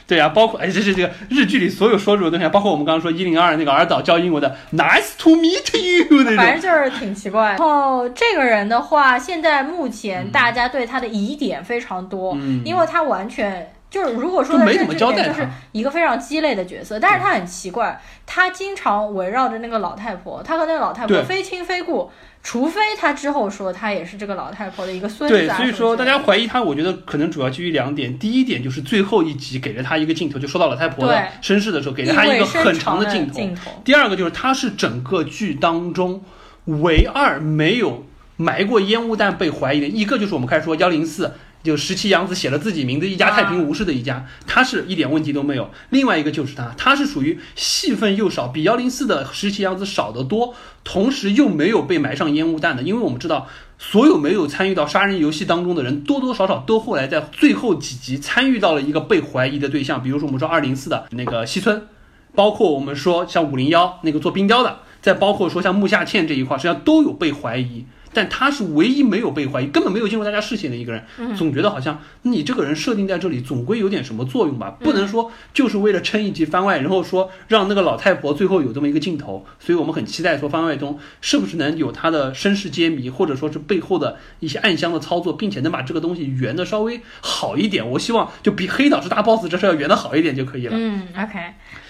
[0.07, 6.37] 对啊，包括哎，这是这个日剧里所有说日文的东西，包括我们刚刚说一零二那个儿岛教英文的 “nice to meet you” 那种。
[6.37, 7.49] 反正就是挺奇怪。
[7.49, 13.71] 然后这个人的话，现在目前大家对他的疑点非常多，嗯因为他完全。
[13.93, 22.09] 就是如果说没怎么交代就是一个非常鸡肋的角色，但是他很奇怪，他经常围绕着那个老太婆，他和那个老太婆非亲非故，
[22.41, 28.17] 除非他之后说他也是这个老太婆的一个孙，子啊所以说大家怀疑他，我觉得可能主要基于两点。
[28.17, 33.33] 第一点就是最后一集给了他一个镜头，就说到老太婆的身世的时候，给了意他一个很长长的镜头。
[33.33, 33.69] 镜头。
[33.85, 36.23] 第二个就是他是整个剧当中
[36.65, 38.03] 唯二没有
[38.37, 41.31] 埋过烟雾弹被怀疑的，一个就是我们开始说幺零四
[41.63, 45.71] 就十七杨子写了自己名字一家太平无事的一家，他是一点问题都没有。
[45.89, 50.53] 另外一个就是他，他是属于戏份又少，比幺零四的十七杨子少得多，
[50.83, 52.83] 同时又没有被埋上烟雾弹的。
[52.83, 53.47] 因为我们知道，
[53.79, 61.87] 所有没有参与到杀人游戏当中的人，多多少少都后来在最后几集参与到了一个被怀疑的对象，比如说我们说二零四的那个西村，
[62.35, 64.79] 包括我们说像五零幺那个做冰雕的。
[65.01, 71.03] 再包括说像木下茜这一块，实际上都有被怀疑，但他是唯一没有被怀疑，根本没有进入大家视线的一个人。
[71.35, 74.71] 总觉得好像你这个人设定在这里，总归有点什么作用吧？
[74.79, 79.45] 不能说就是为了撑一集番外，然后说让那个老太婆最后有这么一个镜头。
[79.59, 87.89] 所以我们很期待说番外中是不是能有他的身世揭秘，或者说是背后的一些暗箱的操作，并且能把这个东西圆的稍微好一点。
[87.89, 90.75] 我希望就比黑岛是大 boss 这事要圆的好一点就可以了。
[90.77, 91.39] 嗯，OK。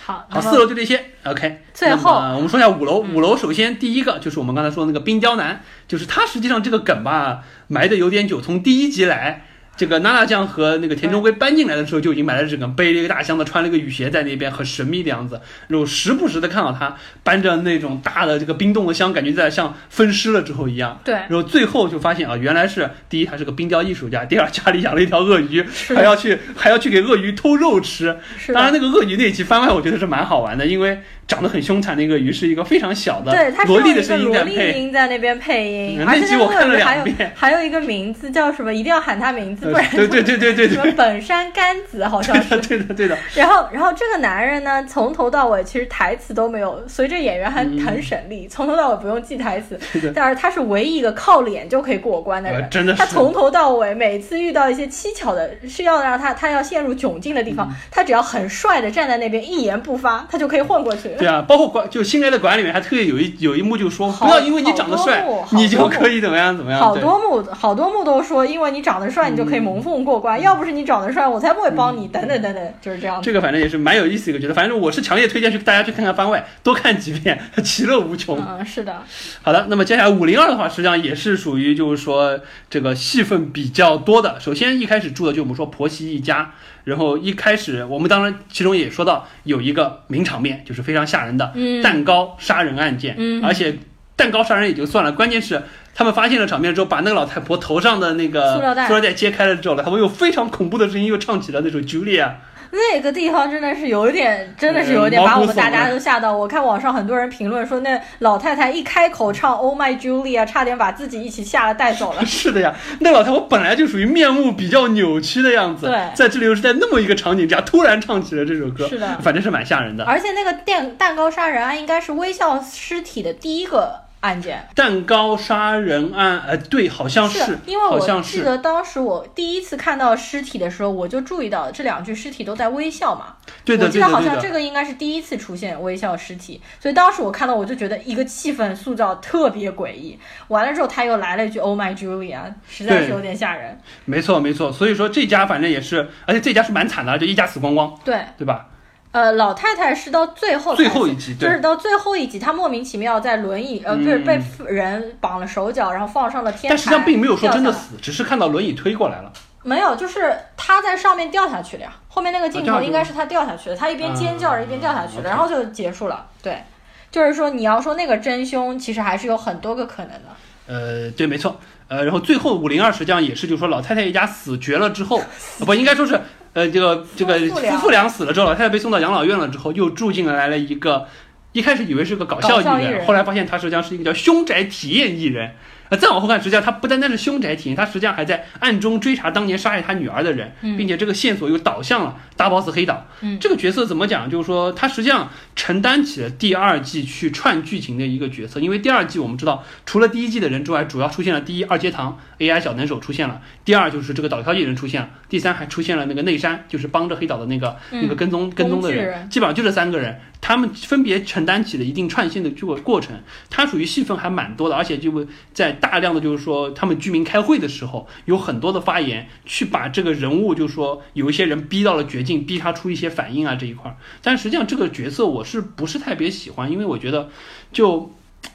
[0.06, 1.62] 好，好，四楼就这些，OK。
[1.74, 2.99] 最后，我们说一下五楼。
[2.99, 9.45] 五楼首先第一个就是我们刚才说的那个冰雕男，就是他实际上这个梗吧埋的有点久，从第一集来。
[9.76, 21.01] 这个娜娜酱和那个田中圭搬进来的时候就已经买了这个背了一个大箱子，穿了一个雨鞋在那边很神秘的样子，然后时不时的看到他搬着那种大的这个冰冻的箱，感觉在像分尸了之后一样。
[21.03, 21.15] 对。
[21.15, 25.65] 然后最后就发现啊，原来是第一他是个冰雕艺术家，第二家里养了一条鳄鱼，
[25.95, 28.17] 还要去还要去给鳄鱼偷肉吃。
[28.38, 28.53] 是。
[28.53, 31.01] 当然那个鳄鱼那一期番外我觉得是蛮好玩的，因为。
[31.28, 36.03] 长得很凶残的一个鱼，是一个非常小的，对，它萝莉的声音在那边配音。
[36.05, 38.74] 那集我看了两遍，还有一个名字叫什么？
[38.74, 43.17] 一定要喊他名字，不然对对对对对，什么 本山甘子好像是，对的对的。
[43.36, 49.80] 然后然后这个男人呢，从头到尾其实台词都没有，所以这演员还很省力，从头到尾不用记台词。
[50.13, 52.93] 但是他是唯一一个靠脸就可以过关的人，真的。
[52.93, 61.12] 他从头到尾每次遇到一些蹊跷的，是要让他他要陷入窘境的地方，他只要很帅的站在那边一言不发，他就可以混过去。
[61.20, 61.89] 对啊，包括管。
[61.89, 66.80] 就新来的管理员还特意有一有一幕就说，不要因为你长得帅，你就可以怎么样怎么样。
[66.80, 70.41] 好多幕好多幕都说，因为你长得帅，你就可以蒙混过关。
[70.41, 72.07] 要不是你长得帅，我才不会帮你。
[72.07, 73.22] 等等等等，就是这样。
[73.22, 78.38] 这个反正也是蛮有意思一个角色，反正我是强烈推荐去大家去看看番外， 多看几遍， 其乐无穷。
[78.39, 79.03] 嗯，是的。
[79.41, 82.39] 好的，那么接下来五零二的话，实际上也是属于就是说
[82.70, 84.39] 这个戏份比较多的。
[84.39, 86.53] 首先一开始住的就我们说婆媳一家。
[86.84, 93.16] 然后一开始，我们当然其中也说到有一个名场面，就是非常吓人的蛋糕杀人案件。
[93.18, 93.78] 嗯，而且
[94.16, 95.62] 蛋糕杀人也就算了，关键是
[95.95, 102.26] 他们发现了场面之后，把那个老太婆头上的那个塑料袋塑料袋揭开了之后，他们用非常恐怖的声音又唱起了那首《Julia》。
[102.74, 106.36] 那个地方真的是有一点，真的是有点把我们大家都吓到。
[106.36, 112.26] 我看网上很多人评论说，那老太太一开口唱《Oh My Julia》，差点把自己一起吓了带走了。
[112.26, 120.03] 是的呀，那老太太本来就属于面目比较扭曲的样子，对，在这里又是在那么一个场景下突然唱起了这首歌，是的，反正是蛮吓人的。
[120.05, 124.03] 而且那个蛋蛋糕杀人案应该是微笑尸体的第一个。
[124.24, 133.36] 案件蛋糕杀人案，呃，对，好像是，因为我记得当时我第一次看到尸体的时候，我就注意到这两具尸体都在微笑嘛。
[133.65, 140.17] 对的，我记得好像这个应该是第一次出现微笑尸体，所以当时我看到我就觉得一个气氛塑造特别诡异。
[140.47, 143.78] 完了之后他又来了一句 “Oh my Julia”，实在是有点吓人。
[144.05, 147.93] 没错没错，所以说这家反正也是，而且这家是蛮惨的，就一家死光光。
[148.05, 148.67] 对，对吧？
[149.14, 156.70] 呃，老太太是到最后最后一集，就是到最后一集，她莫名其妙在轮椅，呃，不是被人绑了手脚，然后放上了天台。
[156.70, 159.32] 但实际上并没有说真的死，只是看到轮椅推过来了。
[159.61, 161.93] 没有，就是她在上面掉下去了呀。
[162.07, 166.26] 后面那个镜头应该是她掉下去的，她一边尖叫着一边掉下去了，然后就结束了。
[166.41, 166.64] 对，
[167.11, 170.30] 就是说你要说那个真凶，其实还是有很多个可能的。
[170.66, 171.59] 呃，对，没错。
[171.88, 175.22] 呃，然后最后五零二实际上也是，就是说老太太一家死绝了之后，
[175.64, 176.20] 不应该说是。
[176.54, 181.08] 呃，这个这个夫妇俩死了之后，老太太被送到养老院了之后，又住进来了一个，
[181.51, 185.51] 一开始以为是个搞笑艺人，后来发现他实际上是一个叫凶宅体验艺人。
[185.98, 193.06] 再往后看，实际上他不单单是凶宅体验，他实际上还在暗中追查当年杀害他女儿的人，并且这个线索又导向了大 boss 黑岛。
[193.39, 194.30] 这个角色怎么讲？
[194.30, 198.60] 就是说他实际上承担起了第二季去串剧情的一个角色。
[198.60, 210.20] 因为第二季我们知道，除了第一季的人之外，主要出现了第一二阶堂 AI 小能手出现了，第二就是这个导跳艺人出现了，第三还出现了那个内山，就是帮着黑岛的那个那个跟踪跟踪的人，基本上就这三个人。
[210.46, 213.16] 他们分别承担起了一定串线的这个过程，
[213.50, 223.96] 他属于戏份还蛮多的，而且就在大量的就是说他们居民开会的时候，有很多的发言去把这个人物就是说有一些人逼到了绝境，逼他出一些反应啊这一块儿。
[224.22, 226.70] 但实际上这个角色我是不是特别喜欢？
[226.70, 227.30] 因为我觉得
[227.72, 228.12] 就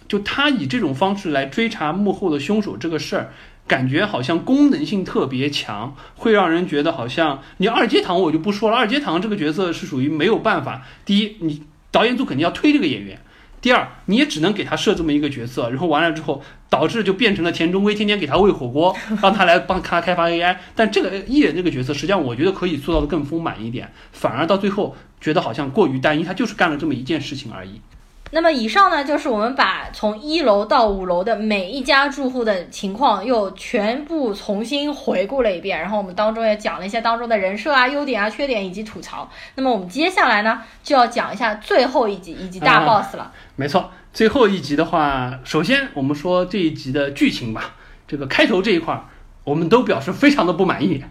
[0.06, 3.32] 就他以这种方式来追查幕后的凶手这个事儿，
[3.66, 10.82] 感觉好像功能性特别强，会让人觉得好像你二阶堂我就不说了，二阶堂这个角色是属于没有办法。
[11.06, 11.62] 第一你。
[11.90, 13.18] 导演组肯定要推这个演员，
[13.60, 20.56] 第二，你也只能给他设这么一个角色，然后完了之后，导致就变成了田中圭天天给他喂火锅， 让他来帮他开发 AI。
[20.76, 27.80] 但这个艺人这个角色，实际上我觉得可以塑造的更丰满一点，反而到最后觉得好像过于单一，他就是干了这么一件事情而已。
[28.30, 39.28] 那么以上呢，就是我们把从一楼到五楼的每一家住户的情况又全部重新回顾了一遍，然后我们当中也讲了一些当中的人设啊、优点啊、缺点以及吐槽。
[39.54, 43.32] 那么我们接下来呢，就要讲一下最后一集以及大 boss 了。
[43.56, 47.76] 没错，最后一集的话，首先我们说这一集的剧情吧，
[48.06, 49.04] 这个开头这一块儿。
[49.48, 51.02] 我们都表示非常的不满意，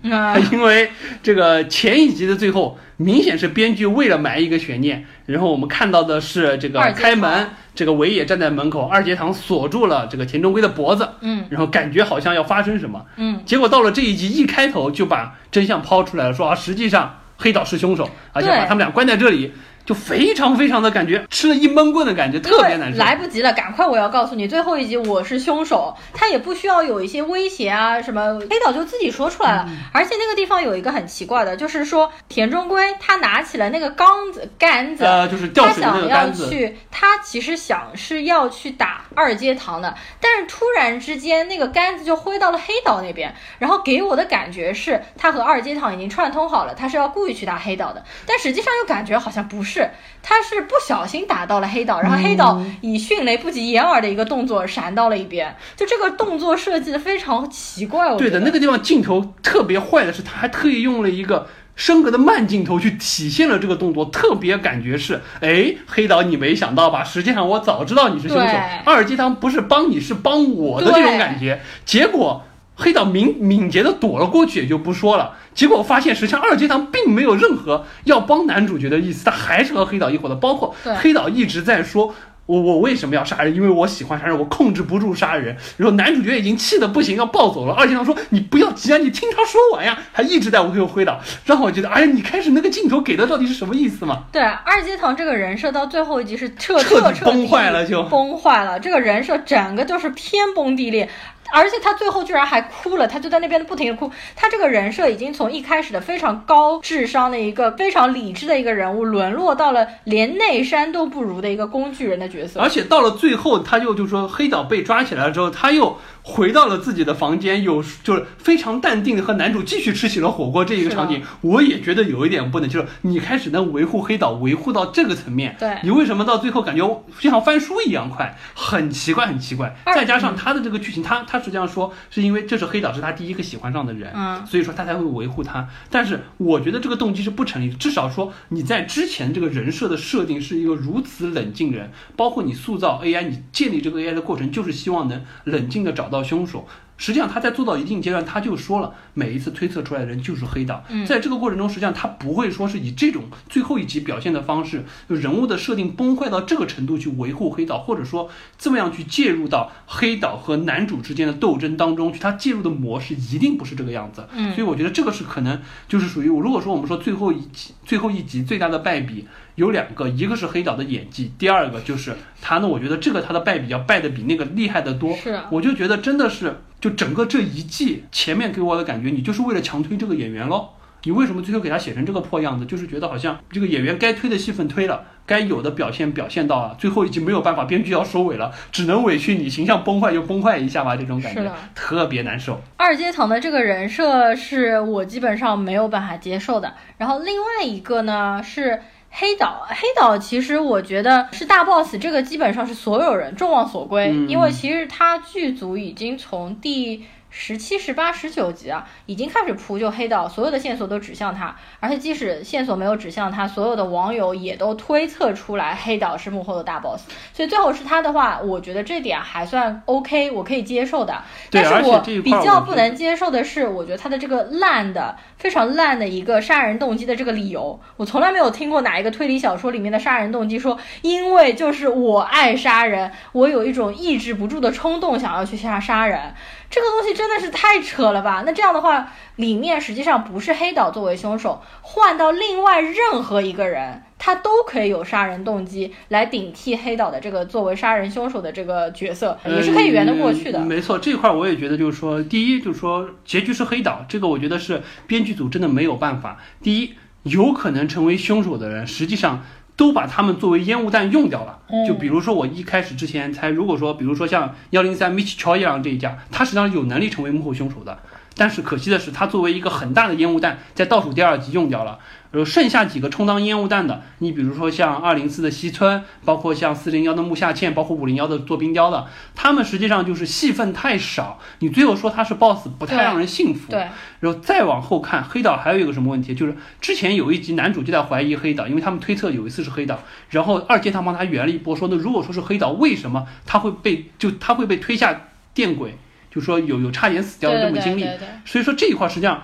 [0.52, 0.92] 因为
[1.24, 19.52] 这个前一集的最后，明显是编剧为了埋一个悬念，然后我们看到的是这个开门，这个尾也站在门口，二阶堂锁住了这个田中圭的脖子，嗯，然后感觉好像要发生什么，嗯，结果到了这一集一开头就把真相抛出来了，说啊，实际上黑岛是凶手，而且把他们俩关在这里。
[19.88, 23.00] 就非常非常的感觉吃了一闷棍的感觉，特别难受。
[23.00, 23.88] 来不及了，赶快！
[23.88, 29.66] 我要告诉你，最后一集我是凶手，他也不需要有一些威胁啊什么，黑岛就自己说出来了。
[29.94, 36.44] 而且那个地方有一个很奇怪的，就是说田中圭他拿起了那个缸子杆子，呃，就是吊水那个杆子。
[36.44, 49.77] 他想要去，他其实想是要去打二阶堂的，但是突然之间那个杆子就挥到了黑岛那边，然后给我的感觉是他和二阶堂已经串通好了，他是要故意去打黑岛的，但实际上又感觉好像不是。
[49.78, 49.92] 是，
[50.24, 58.16] 他是不小心打到了黑岛，然后黑岛以迅雷不及掩耳的一个动作闪到了一边，就这个动作设计的非常奇怪。
[58.16, 67.04] 对的，那个地方镜头特别坏的是，他还特意用了一个升格的慢镜头去体现了这个动作，特别感觉是，哎，黑岛你没想到吧？
[67.04, 68.54] 实际上我早知道你是凶手，
[68.84, 72.44] 二阶堂不是帮你是帮我的这种感觉，结果。
[72.78, 75.36] 黑岛敏敏捷的躲了过去，也就不说了。
[75.54, 80.36] 结果发现，实际上二阶堂并没有任何要帮男主角的意思，他还是和黑岛一伙的。
[80.36, 82.14] 包括黑岛一直在说。
[82.48, 83.54] 我我为什么要杀人？
[83.54, 85.54] 因为我喜欢杀人，我控制不住杀人。
[85.76, 87.74] 然后男主角已经气得不行，要暴走了。
[87.74, 94.24] 二阶堂说：“你不要急啊，你听他说完呀。”还一直在我背后挥导，让我觉得，哎呀，你开始那个镜头给的到底是什么意思嘛？
[94.32, 98.80] 对，二阶堂这个人设到最后一集是彻彻底崩坏了，就崩坏了。
[98.80, 101.10] 这个人设整个就是天崩地裂。
[101.54, 104.12] 而且他最后居然还哭了，他就在那边不停的哭。
[104.36, 112.60] 他这个人设已经从一开始的非常高智商的一个非常理智的一个人物，沦落到了连内山都不如的一个工具人的角色。
[112.60, 115.98] 而且到了最后，他又就说黑岛被抓起来了之后，他又。
[116.30, 126.86] 回到了自己的房间，有就是非常淡定的和男主继续吃起了火锅这一个场景，我也觉得有一点不能，就是你开始能维护黑岛，维护到这个层面，对你为什么到最后感觉
[127.18, 129.74] 就像翻书一样快，很奇怪，很奇怪。
[129.86, 135.70] 再加上他的这个剧情，他他实际上说是因为这是黑岛是他第一个喜欢上的人，嗯，所以说他才会维护他。
[135.92, 146.08] 但是我觉得这个动机是不成立的，至少说你在之前这个人设的设定是一个如此冷静人，包括你塑造 AI，你建立这个 AI 的过程，就是希望能冷静的找。
[146.08, 146.66] 到凶手，
[146.98, 150.84] 实际上他在做到一定阶段，他就说了，每一次推测出来的人就是黑岛。
[151.06, 162.20] 在这个过程中，实际上他不会说是以这种最后一集表现的方式，就人物的设定崩坏到这个程度去维护黑岛，或者说这么样去介入到黑岛和男主之间的斗争当中去。
[162.20, 164.28] 他介入的模式一定不是这个样子。
[164.34, 169.28] 嗯，所以我觉得这个是可能就是属于，如果说我们说最后一集最后一集最大的败笔。
[169.56, 172.68] 有两个，一个是黑岛的演技，第二个就是他呢。
[172.68, 175.16] 我觉得这个他的败笔要败的比那个厉害得多。
[175.16, 180.70] 是，我就觉得真的是，就整个这一季前面给我的感觉，你就是为了强推这个演员喽。
[181.04, 182.66] 你为什么最后给他写成这个破样子？
[182.66, 192.60] 就是觉得好像这个演员该推的戏份推了，该有的表现表现到了，最后已经没有办法，编剧要收尾了，只能委屈你形象崩坏就崩坏一下吧，这种感觉特别难受。
[192.76, 196.74] 二阶堂的这个人设是我基本上没有办法接受的。
[196.98, 198.82] 然后另外一个呢是。
[199.10, 207.06] 黑岛，黑岛其实我觉得是大 boss，这个基本上是所有人众望所归，因为其实他剧组已经从第。
[207.40, 221.22] 十七、十八、十九集啊，已经开始铺就黑道，所有的线索都指向他，而且即使线索没有指向他，所有的网友也都推测出来黑岛是幕后的大 boss，所以最后是他的话，我觉得这点还算 OK，我可以接受的。
[221.52, 236.34] 但是我比较不能接受的是，我觉得他的这个烂的、非常烂的一个杀人动机的这个理由，我从来没有听过哪一个推理小说里面的杀人动机说，因为就是我爱杀人，我有一种抑制不住的冲动想要去下杀人。
[236.70, 238.44] 这个东西真的是太扯了吧？
[238.46, 250.60] 那这样的话，里面实际上不是黑岛作为凶手，换到另外任何一个人，他都可以有杀人动机来顶替黑岛的这个作为杀人凶手的这个角色，也是可以圆得过去的。
[250.60, 256.38] 没错，这块我也觉得就是说，第一就是说结局是黑岛，这个我觉得是编剧组真的没有办法。
[256.62, 259.46] 第一，有可能成为凶手的人，实际上。
[259.78, 261.60] 都把他们作为烟雾弹用掉了。
[261.70, 267.98] 嗯就比如说我一开始之前猜，如果说比如说像幺零三 Mitch h o y a n 这一家，他实际上有能力成为幕后凶手的，
[268.36, 272.00] 但是可惜的是，他作为一个很大的烟雾弹，在倒数第二集用掉了。
[272.32, 283.72] 然后剩下几个充当烟雾弹的，你比如说像二零四的西村，包括像四零幺的木下茜，包括五零幺的做冰雕的，他们实际上就是戏份太少，你最后说他是 boss 不太让人信服。
[283.72, 283.88] 对，
[284.20, 290.00] 然后再往后看，黑岛还有一个什么问题，就是之前有一集男主就在怀疑黑岛，因为他们推测有一次是黑岛，
[290.30, 295.98] 然后二阶堂帮他圆了一波，说那如果说是黑岛，为什么他会被就他会被推下电轨，
[296.30, 298.04] 就说有有差点死掉的这对么经历，
[298.46, 299.42] 所以说这一块实际上。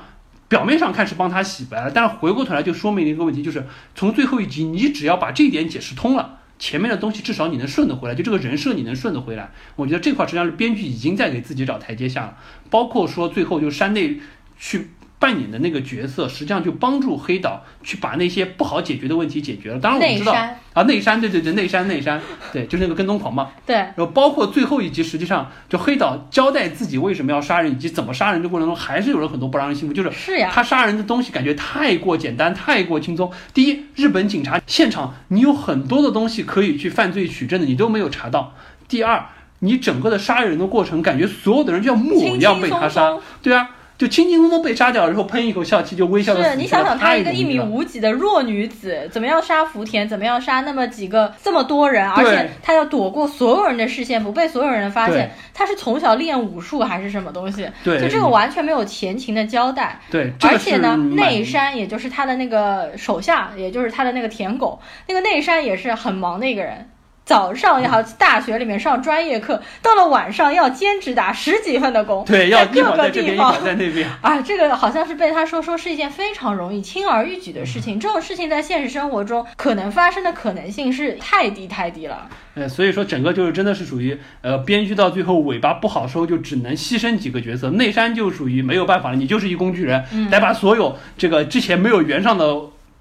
[0.53, 9.49] 表面上看是帮他洗白了，但是回过头来就说明了一个问题，就是从最后一集，你只要把这一点解释通了，前面的东西至少你能顺得回来，就这个人设你能顺得回来。
[9.75, 12.37] 我觉得这块实际上是编剧已经在给自己找台阶下了，
[12.69, 14.19] 包括说最后就山内
[14.59, 14.91] 去
[15.23, 19.79] 扮演的那个角色，实际上就帮助黑岛去把那些不好解决的问题解决了。
[19.79, 20.33] 当然我们知道
[20.73, 22.21] 啊，内山对对对，内山内山，
[22.51, 23.51] 对，就是那个跟踪狂嘛。
[23.65, 33.31] 对，然后包括最后一集，实际上就黑岛交代自己为什么要杀人以及怎么杀人的过程中，还是有了很多不让人信服，就是是呀，他杀人的东西感觉太过简单，太过轻松。
[33.53, 38.53] 第一，日本警察现场你有很多的东西可以去犯罪取证的，你都没有查到。
[38.89, 39.23] 第二，
[39.59, 43.69] 你整个的杀人的过程，感觉所有的人就像木偶一样被他杀，对啊，
[44.03, 50.05] 就轻轻松松被杀掉，然后喷一口笑气就微笑的是你想想，她一个一米五几的弱女子，怎么样杀福田？
[50.05, 52.05] 怎么样杀那么几个这么多人？
[52.09, 55.31] 而且她要躲过所有人的视线，不被所有人发现。
[55.53, 57.65] 她是从小练武术还是什么东西？
[57.81, 60.01] 对，就这个完全没有前情的交代。
[60.11, 66.89] 对，而且呢，内山也就是他的那个手下，也就是他的那个舔狗，那个内山也是很忙的一个人。
[67.25, 77.99] 早上也好大学里面上专业课，到了晚上要兼职打十几份的工，对，要各个地方在那边 啊，这个好像是被他说说是一件非常容易轻而易举的事情。
[77.99, 82.27] 这种事情在现实生活中可能发生的可能性是太低太低了。
[82.55, 87.69] 呃，所以说整个就是真的是属于呃，编剧到最后尾巴不好收，就只能牺牲几个角色。
[87.71, 92.45] 内山就属于没有办法了，你就是一工具人，嗯、得把所有这个之前没有圆上的。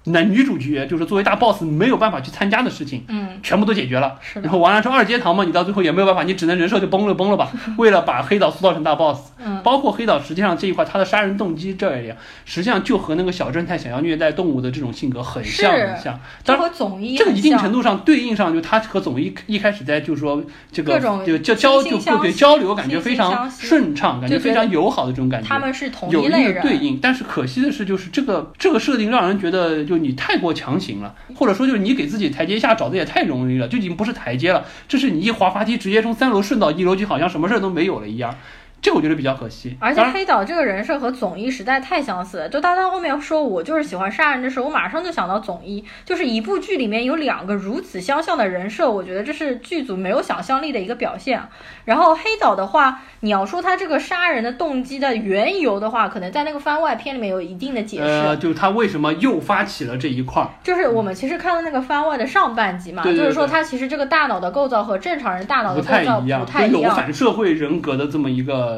[0.05, 4.19] 男女主角就是作为大 boss 没有办法去参加的事情，嗯，全部都解决了。
[4.21, 7.51] 是然后完了之后二阶堂嘛，你到最后也没有办法，你只能人设就崩了崩了吧。
[7.77, 16.19] 为了把黑岛塑造成大 boss，嗯，包括黑岛实际上这一块他的杀人动机这一点，实际上就和那个小正太想要虐待动物的这种性格很像很像。
[16.43, 25.47] 这和总一这个一定程度上对应上，就他和总一一开始在就是说这个就交交就对交流感觉非常顺畅，感觉非常友好的这种感觉。
[25.47, 26.63] 他们是同一类人。
[26.63, 30.73] 对应，但是可惜的是，就是这个这个设定让人觉得就就你太过强。
[30.83, 38.35] 行了，或者说就是你给自己台阶下找的也太容易了，就已经不是台阶了，这是你一滑滑梯直接从三楼顺到一楼，就好像什么事都没有了一样。
[38.83, 39.75] 这我觉得比较可惜。
[39.79, 51.41] 而且黑岛这个人设和总一实在太相似了，就他到后面说我就是喜欢杀人的时候，我马上就想到总一，就是一部剧里面有两个如此相像的人设，我觉得这是剧组没有想象力的一个表现。
[51.85, 58.03] 然后黑岛的话，你要说他这个杀人的动机的缘由的话，可能在那个番外篇里面有一定的解释。
[58.03, 60.49] 呃，就是他为什么诱发起了这一块儿？
[60.61, 68.72] 就是我们其实看了那个番外的上半集嘛，对对对就是说他其实这个大脑的构造和正常人大脑的构造不太一样，太一样，有反社会人格的这么一个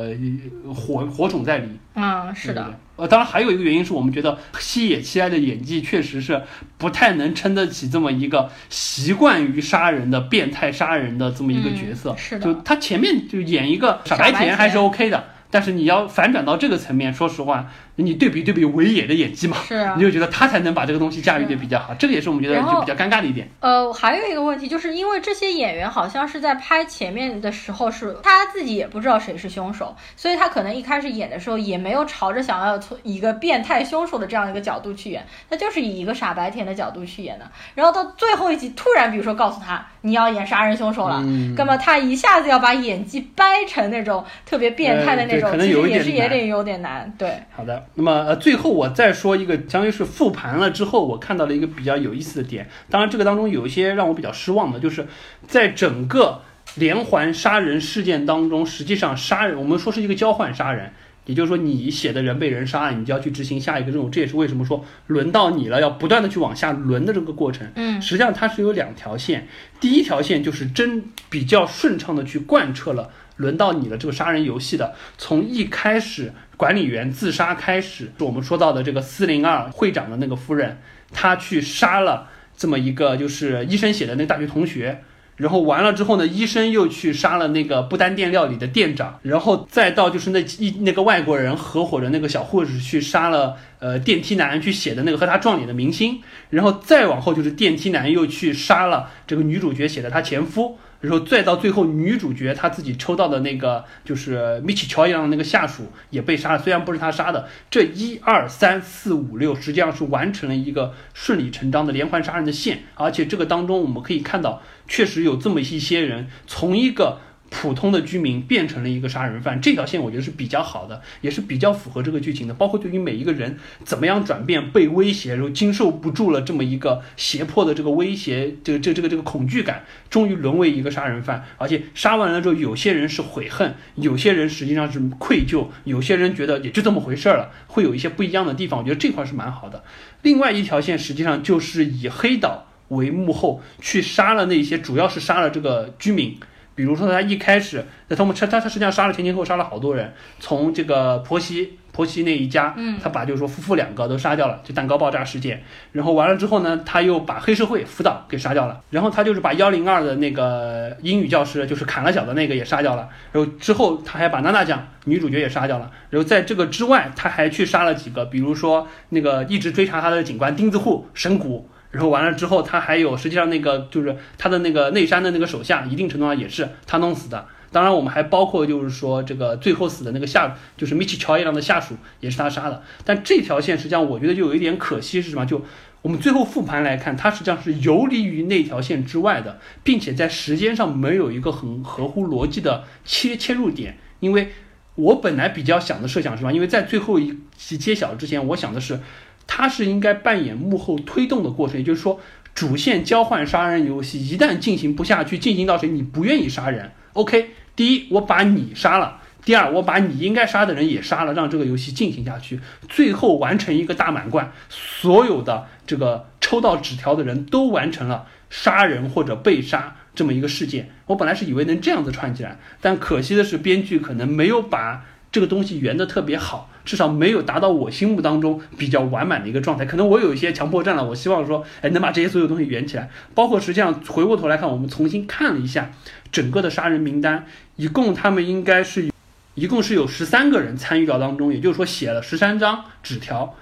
[0.74, 1.70] 火火种在里。
[1.96, 2.64] 嗯，是的。
[2.64, 6.41] 对对呃，当然还有一个原因是我们觉得西野七濑的演技确实是
[6.78, 12.12] 不太能撑得起这么一个习惯于杀人的变态杀人的这么一个角色。
[12.12, 21.93] 嗯、是的，就他前面就演一个傻白甜还是 OK 的，但是你要反转到这个层面，说实话，你对比对比维也的演技嘛，是、啊，你就觉得他才能把这个东西驾驭的比较好。
[21.93, 23.50] 这个也是我们觉得就比较尴尬的一点。
[23.62, 37.50] 呃，还有一个问题，就是因为这些演员好像是在拍前面的时候是他自己也不知道谁是凶手，所以他可能一开始演的时候也没有朝着想要从一个变态凶手的这样一个角度去演，他就是以一个傻白甜的角度去演的。
[37.76, 47.12] 然后到最后一集，突然比如说告诉他你要演杀人凶手了，嗯、那么他一下子要把演技掰成那种特别变态的那种，呃、其实也是有点有点难。
[47.18, 48.75] 对，好的，那么呃最后。
[48.75, 52.67] 我再说一个，相当于是复盘了之后，我看到了一个比较有意思的点。
[52.89, 55.07] 当然，这个当中有一些让我比较失望的，就是
[55.47, 56.41] 在整个
[56.75, 60.91] 连环杀人事件当中，实际上杀人我们说是一个交换杀人，
[61.25, 64.09] 也就是说你写的人被人杀了，你就要去执行下一个任务。
[64.09, 67.65] 这也是为什么说轮到你了，要不断的去往下轮的这个过程。
[67.75, 69.47] 嗯，实际上它是有两条线，
[69.79, 73.09] 第一条线就是真比较顺畅的去贯彻了。
[73.38, 80.79] 轮到你了，这个杀人游戏的，从一开始管理员自杀开始，我们说到的这个四零二会长的那个夫人，
[81.11, 85.01] 她去杀了这么一个就是医生写的那大学同学，
[85.36, 96.21] 然后完了之后呢，医生又去杀了那个不丹店料理的店长，然后再到就是那一那个外国人合伙的那个小护士去杀了呃电梯男去写的那个和他撞脸的明星，
[96.51, 100.77] 然后再往后就是电梯男又去杀了这个女主角写的她前夫。
[101.06, 107.47] 然后再到最后，女主角她自己抽到的那个就是米奇乔一样的那个下属也被杀了，虽然不是他杀的。
[107.70, 117.20] 这一二三四五六，实际上是完成了一个顺理成章的连环杀人的线，而且这个当中我们可以看到，确实有这么一些人从一个。
[117.50, 122.54] 普通的居民变成了一个杀人犯，这条线我觉得是比较好的，也是比较符合这个剧情的。
[122.54, 131.46] 包括对于每一个人怎么样转变、被威胁，然后经受不住了这么一个胁迫的这个威胁，这个这这个这个恐惧感，终于沦为一个杀人犯。
[131.58, 138.80] 而且杀完了之后，有些人是悔恨，有些人实际上是愧疚，有些人觉得也就这么回事儿了，会有一些不一样的地方。
[138.80, 139.84] 我觉得这块是蛮好的。
[140.24, 146.38] 另外一条线实际上就是以黑岛为幕后去杀了那些，主要是杀了这个居民。
[146.76, 155.63] 比如说他一开始，那他们他他他实际上杀了前前后后杀了好多人，从这个婆媳婆媳那一家，嗯，他把就是说夫妇两个都杀掉了，就蛋糕爆炸事件。
[155.93, 158.82] 然后完了之后呢，他又把黑社会辅导给杀掉了。
[158.89, 163.07] 然后他就是把幺零二的那个英语教师，就是砍了脚的那个也杀掉了。
[163.32, 165.89] 然后之后他还把娜娜酱女主角也杀掉了。
[166.09, 171.69] 然后在这个之外，他还去杀了几个，比如说那个一直追查他的警官钉子户神谷。
[171.96, 177.46] 然后完了之后，他还有实际上那个就是他的那个内山的那个手下，一定程度上也是他弄死的。
[177.72, 182.84] 当然，我们还包括就是说这个最后死的那个下，就是米奇乔一郎的下属，也是他杀的。
[183.06, 185.46] 但这条线实际上我觉得就有一点可惜是什么？
[185.46, 185.64] 就
[186.02, 193.98] 我们最后复盘来看，它实际上是游离于那条线之外的，并且在时间上没有一个很合乎逻辑的切切入点。
[194.20, 194.52] 因为
[194.96, 196.54] 我本来比较想的设想是什么？
[196.54, 199.00] 因为在最后一期揭晓之前，我想的是。
[199.48, 202.20] 他是应该扮演幕后推动的过程，也就是说，
[202.54, 220.89] 主线交换杀人游戏一旦进行不下去，进行到谁你不愿意杀人，OK，第一我把你杀了，第二我把你应该杀的人也杀了，让这个游戏进行下去，最后完成一个大满贯，所有的这个抽到纸条的人都完成了杀人或者被杀这么一个事件。
[221.08, 226.72] 我本来是以为能这样子串起来，但可惜的是编剧可能没有把这个东西圆的特别好。
[226.86, 231.03] 至少没有达到我心目当中比较完满的一个状态，可能我有一些强迫症了。
[231.03, 233.09] 我希望说，哎，能把这些所有东西圆起来。
[233.33, 235.91] 包括实际上回过头来看，我们重新看了一下
[236.31, 239.11] 整个的杀人名单，一共他们应该是，
[239.55, 243.55] 一共是有十三个人参与到当中，也就是说写了十三张纸条，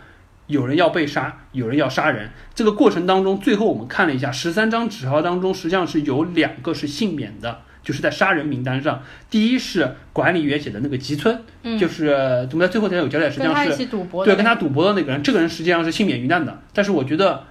[0.47, 2.32] 有人要被杀，有人要杀人。
[2.53, 7.61] 这个过程当中，最后我们看了一下，十三张纸条当中实际上是有两个是幸免的。
[7.84, 11.38] 就是在杀人名单上，第一是管理员写的那个吉村，
[11.78, 13.86] 就是怎么在最后才有交代，实际上是
[14.26, 16.62] 对跟他赌博的那个人，这个人实际上是幸免于难的。
[16.74, 17.44] 但是我觉得，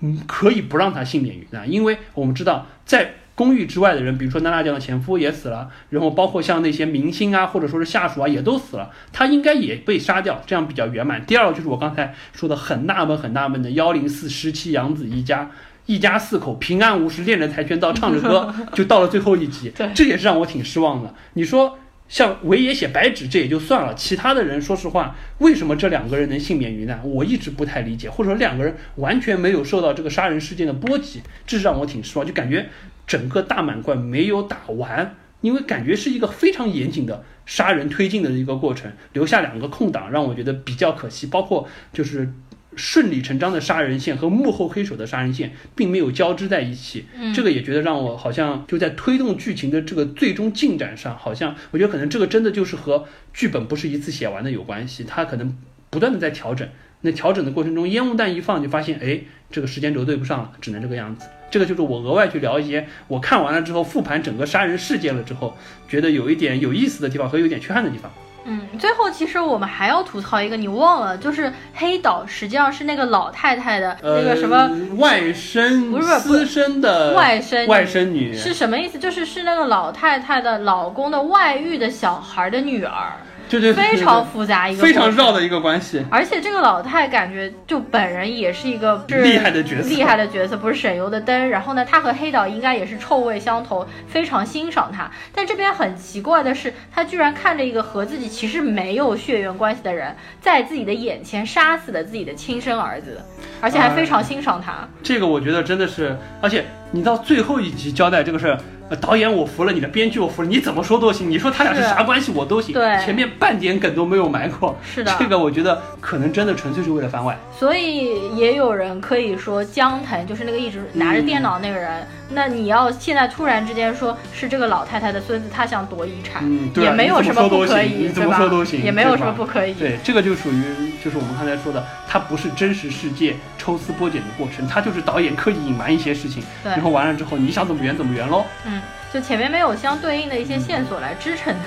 [0.00, 11.26] 嗯，可以不让他幸免于难，因为我们知道在公寓之外的人，比如说娜娜酱的前夫也死了，然后包括像那些明星啊，或者说是下属啊，也都死了，他应该也被杀掉，这样比较圆满。
[11.26, 15.50] 第二个就是我刚才说的很纳闷很纳闷的幺零四十七杨子一家。
[15.86, 19.72] 一家四口平安无事，练着跆拳道，唱着歌， 就到了最后一集。
[19.94, 21.12] 这也是让我挺失望的。
[21.34, 21.76] 你说
[22.08, 27.00] 像维也写白纸，这也就算了，其他的人，说实话，为什么这两个人能幸免于难？
[27.08, 32.26] 我一直不太理解，或者说两个人完全没有受到这个杀人事件的波及，这是让我挺失望。
[32.26, 32.68] 就感觉
[33.06, 41.26] 整个大满贯没有打完，因为感觉是一个非常严谨的杀人推进的一个过程，留下两个空档，让我觉得比较可惜。
[41.26, 42.32] 包括就是。
[42.74, 47.04] 顺理成章的杀人线和幕后黑手的杀人线并没有交织在一起，
[47.34, 55.56] 这个也觉得让我好像就在推动剧情的这个最终进展上，好像我觉得可能这个真的就是和剧本不是一次写完的有关系，它可能
[55.90, 56.68] 不断的在调整。
[57.04, 59.20] 那调整的过程中，烟雾弹一放就发现，哎，
[59.50, 61.26] 这个时间轴对不上了，只能这个样子。
[61.50, 65.56] 这个就是我额外去聊一些我看完了之后复盘整个杀人事件了之后，
[65.88, 68.10] 觉得有一点有意思的地方和有点缺憾的地方。
[68.44, 78.98] 嗯，最后其实我们还要吐槽一个，你忘了，就是黑岛实际上是那个老太太的那个什么外甥，不是私生的外甥外甥女，是什么意思？
[78.98, 83.12] 就是是那个老太太的老公的外遇的小孩的女儿。
[83.60, 91.50] 对对，非常复杂一个非常绕的一个关系，而且这个老太感觉就本人也是一个厉害的角色，厉害的角色不是省油的灯。
[91.50, 95.10] 然后呢，他和黑岛应该也是臭味相投，非常欣赏他。
[95.34, 103.20] 但这边很奇怪的是，他居然看着一个和自己其实没有血缘关系的人，在自己的眼前杀死了自己的亲生儿子，
[103.60, 104.88] 而且还非常欣赏他。
[105.02, 108.58] 这个我觉得真的是，而且你到最后一集交代这个事儿。
[108.92, 112.74] 呃导演我服了，你的编剧我服了，你怎么说都行，你说他俩是是啥关系我都行。
[112.74, 114.78] 对前面半点梗都没有埋过。
[114.84, 117.34] 是的这个我觉得可能真的纯粹是为了番外。
[117.58, 129.72] 所以也有人可以说江腾就是那个一直拿着电脑那个人，那你要现在突然之间说是这个老太太的孙子，他想夺遗产，嗯对啊也没有什么不可以，你怎么说都行也没有什么不可以。
[129.72, 138.44] 对，这个就属于就是我们刚才说的，它不是真实世界抽丝剥茧的过程，它就是导演刻意隐瞒一些事情，对然后完了之后你想怎么圆怎么圆喽。
[138.66, 138.81] 嗯，
[139.12, 141.60] 就前面没有相对应的一些线索来支撑它。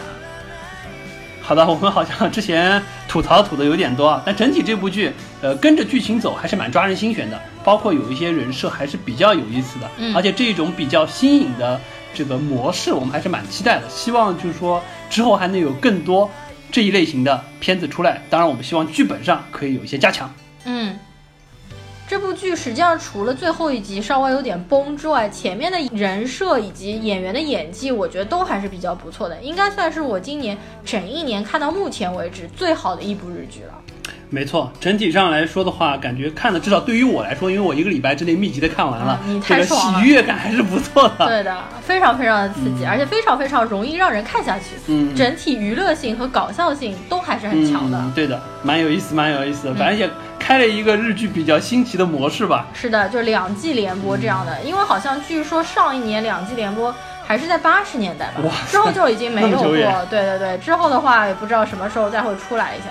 [1.42, 11.80] 好的，我们好像之前吐槽吐的有点多啊，但整体这部剧，呃，跟着剧情走还是蛮抓人心弦的，包括有一些人设还是比较有意思的，嗯而且这种比较新颖的
[12.16, 16.28] 这个模式，我们还是蛮期待的，希望就是说之后还能有更多
[16.72, 20.34] 这一类型的片子出来，当然我们希望剧本上可以有一些加强。
[20.64, 20.98] 嗯，
[22.08, 33.74] 这部剧实际上除了最后一集稍微有点崩之外，前面的人设以及演员的演技，我觉得都还是比较不错的，应该算是我今年整一年看到目前为止最好的一部日剧了。
[34.30, 41.26] 没错，整体上来说的话，感觉看的至少对于我来说，因为我一个礼拜之内密集的看完了，嗯你这个太爽了喜悦感还是不错的。
[41.26, 44.76] 对的，非常非常的刺激，而且非常非常容易让人看下去。
[44.88, 47.98] 嗯，整体娱乐性和搞笑性都还是很强的。
[47.98, 48.12] 嗯。
[48.14, 49.76] 对的，蛮有意思，蛮有意思的。
[49.76, 50.10] 反正也
[50.46, 52.68] 开了一个日剧比较新奇的模式吧。
[52.72, 56.94] 是的，就两季连播这样的，因为好像据说上一年两季连播
[57.26, 59.72] 还是在八十年代吧哇，之后就已经没有过。
[60.08, 62.90] 对对对，之后的话也不知道什么时候再会出来一下。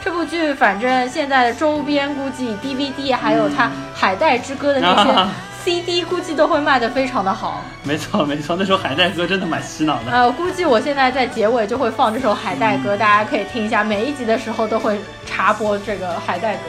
[0.00, 5.28] 这部剧反正现在的周边估计 DVD 还有它《海带之歌》的那些啊
[5.64, 7.64] CD 估计都会卖得非常的好。
[7.82, 10.12] 没错，没错，那时候海带歌真的蛮洗脑的。
[10.12, 16.60] 呃，估计我现在在结尾就会放这首《海带歌》，大家可以听一下，每一集的时候都会插播这个《海带歌》。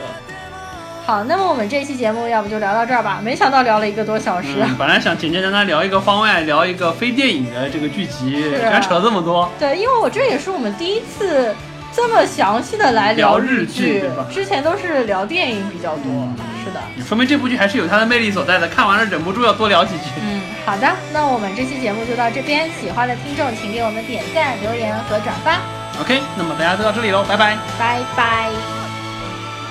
[1.06, 3.20] 好，那么我们这期节目要不就聊到这儿吧？
[3.22, 4.48] 没想到聊了一个多小时。
[4.62, 9.50] 嗯，本来想简简单单聊一个番外，聊一个非电影的这个剧集，居啊然扯这么多。
[9.58, 11.54] 对，因为我这也是我们第一次
[11.94, 14.02] 这么详细的来聊日日剧
[14.32, 16.28] 之前都是聊电影比较多。
[16.64, 20.04] 是的，说明这部剧还是有它的魅力所在的，看完了忍不住要多聊几句。
[20.22, 25.60] 嗯，好的，那我们这期节目就到这边，喜欢的听众请给我们点赞、留言和转发
[26.00, 27.58] ，OK，那么大家都到这里喽，拜拜。
[27.78, 28.83] 拜拜。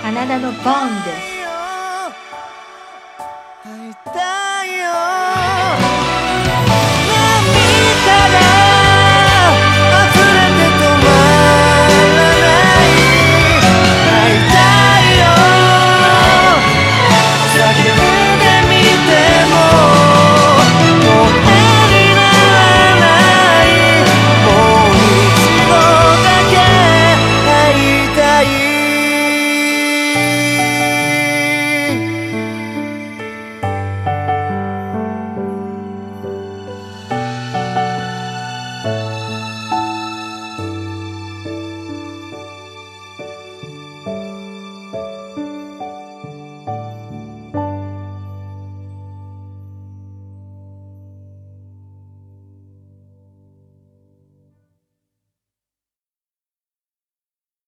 [0.05, 1.33] あなたのボーンです。
[3.63, 5.62] 会いたいよ。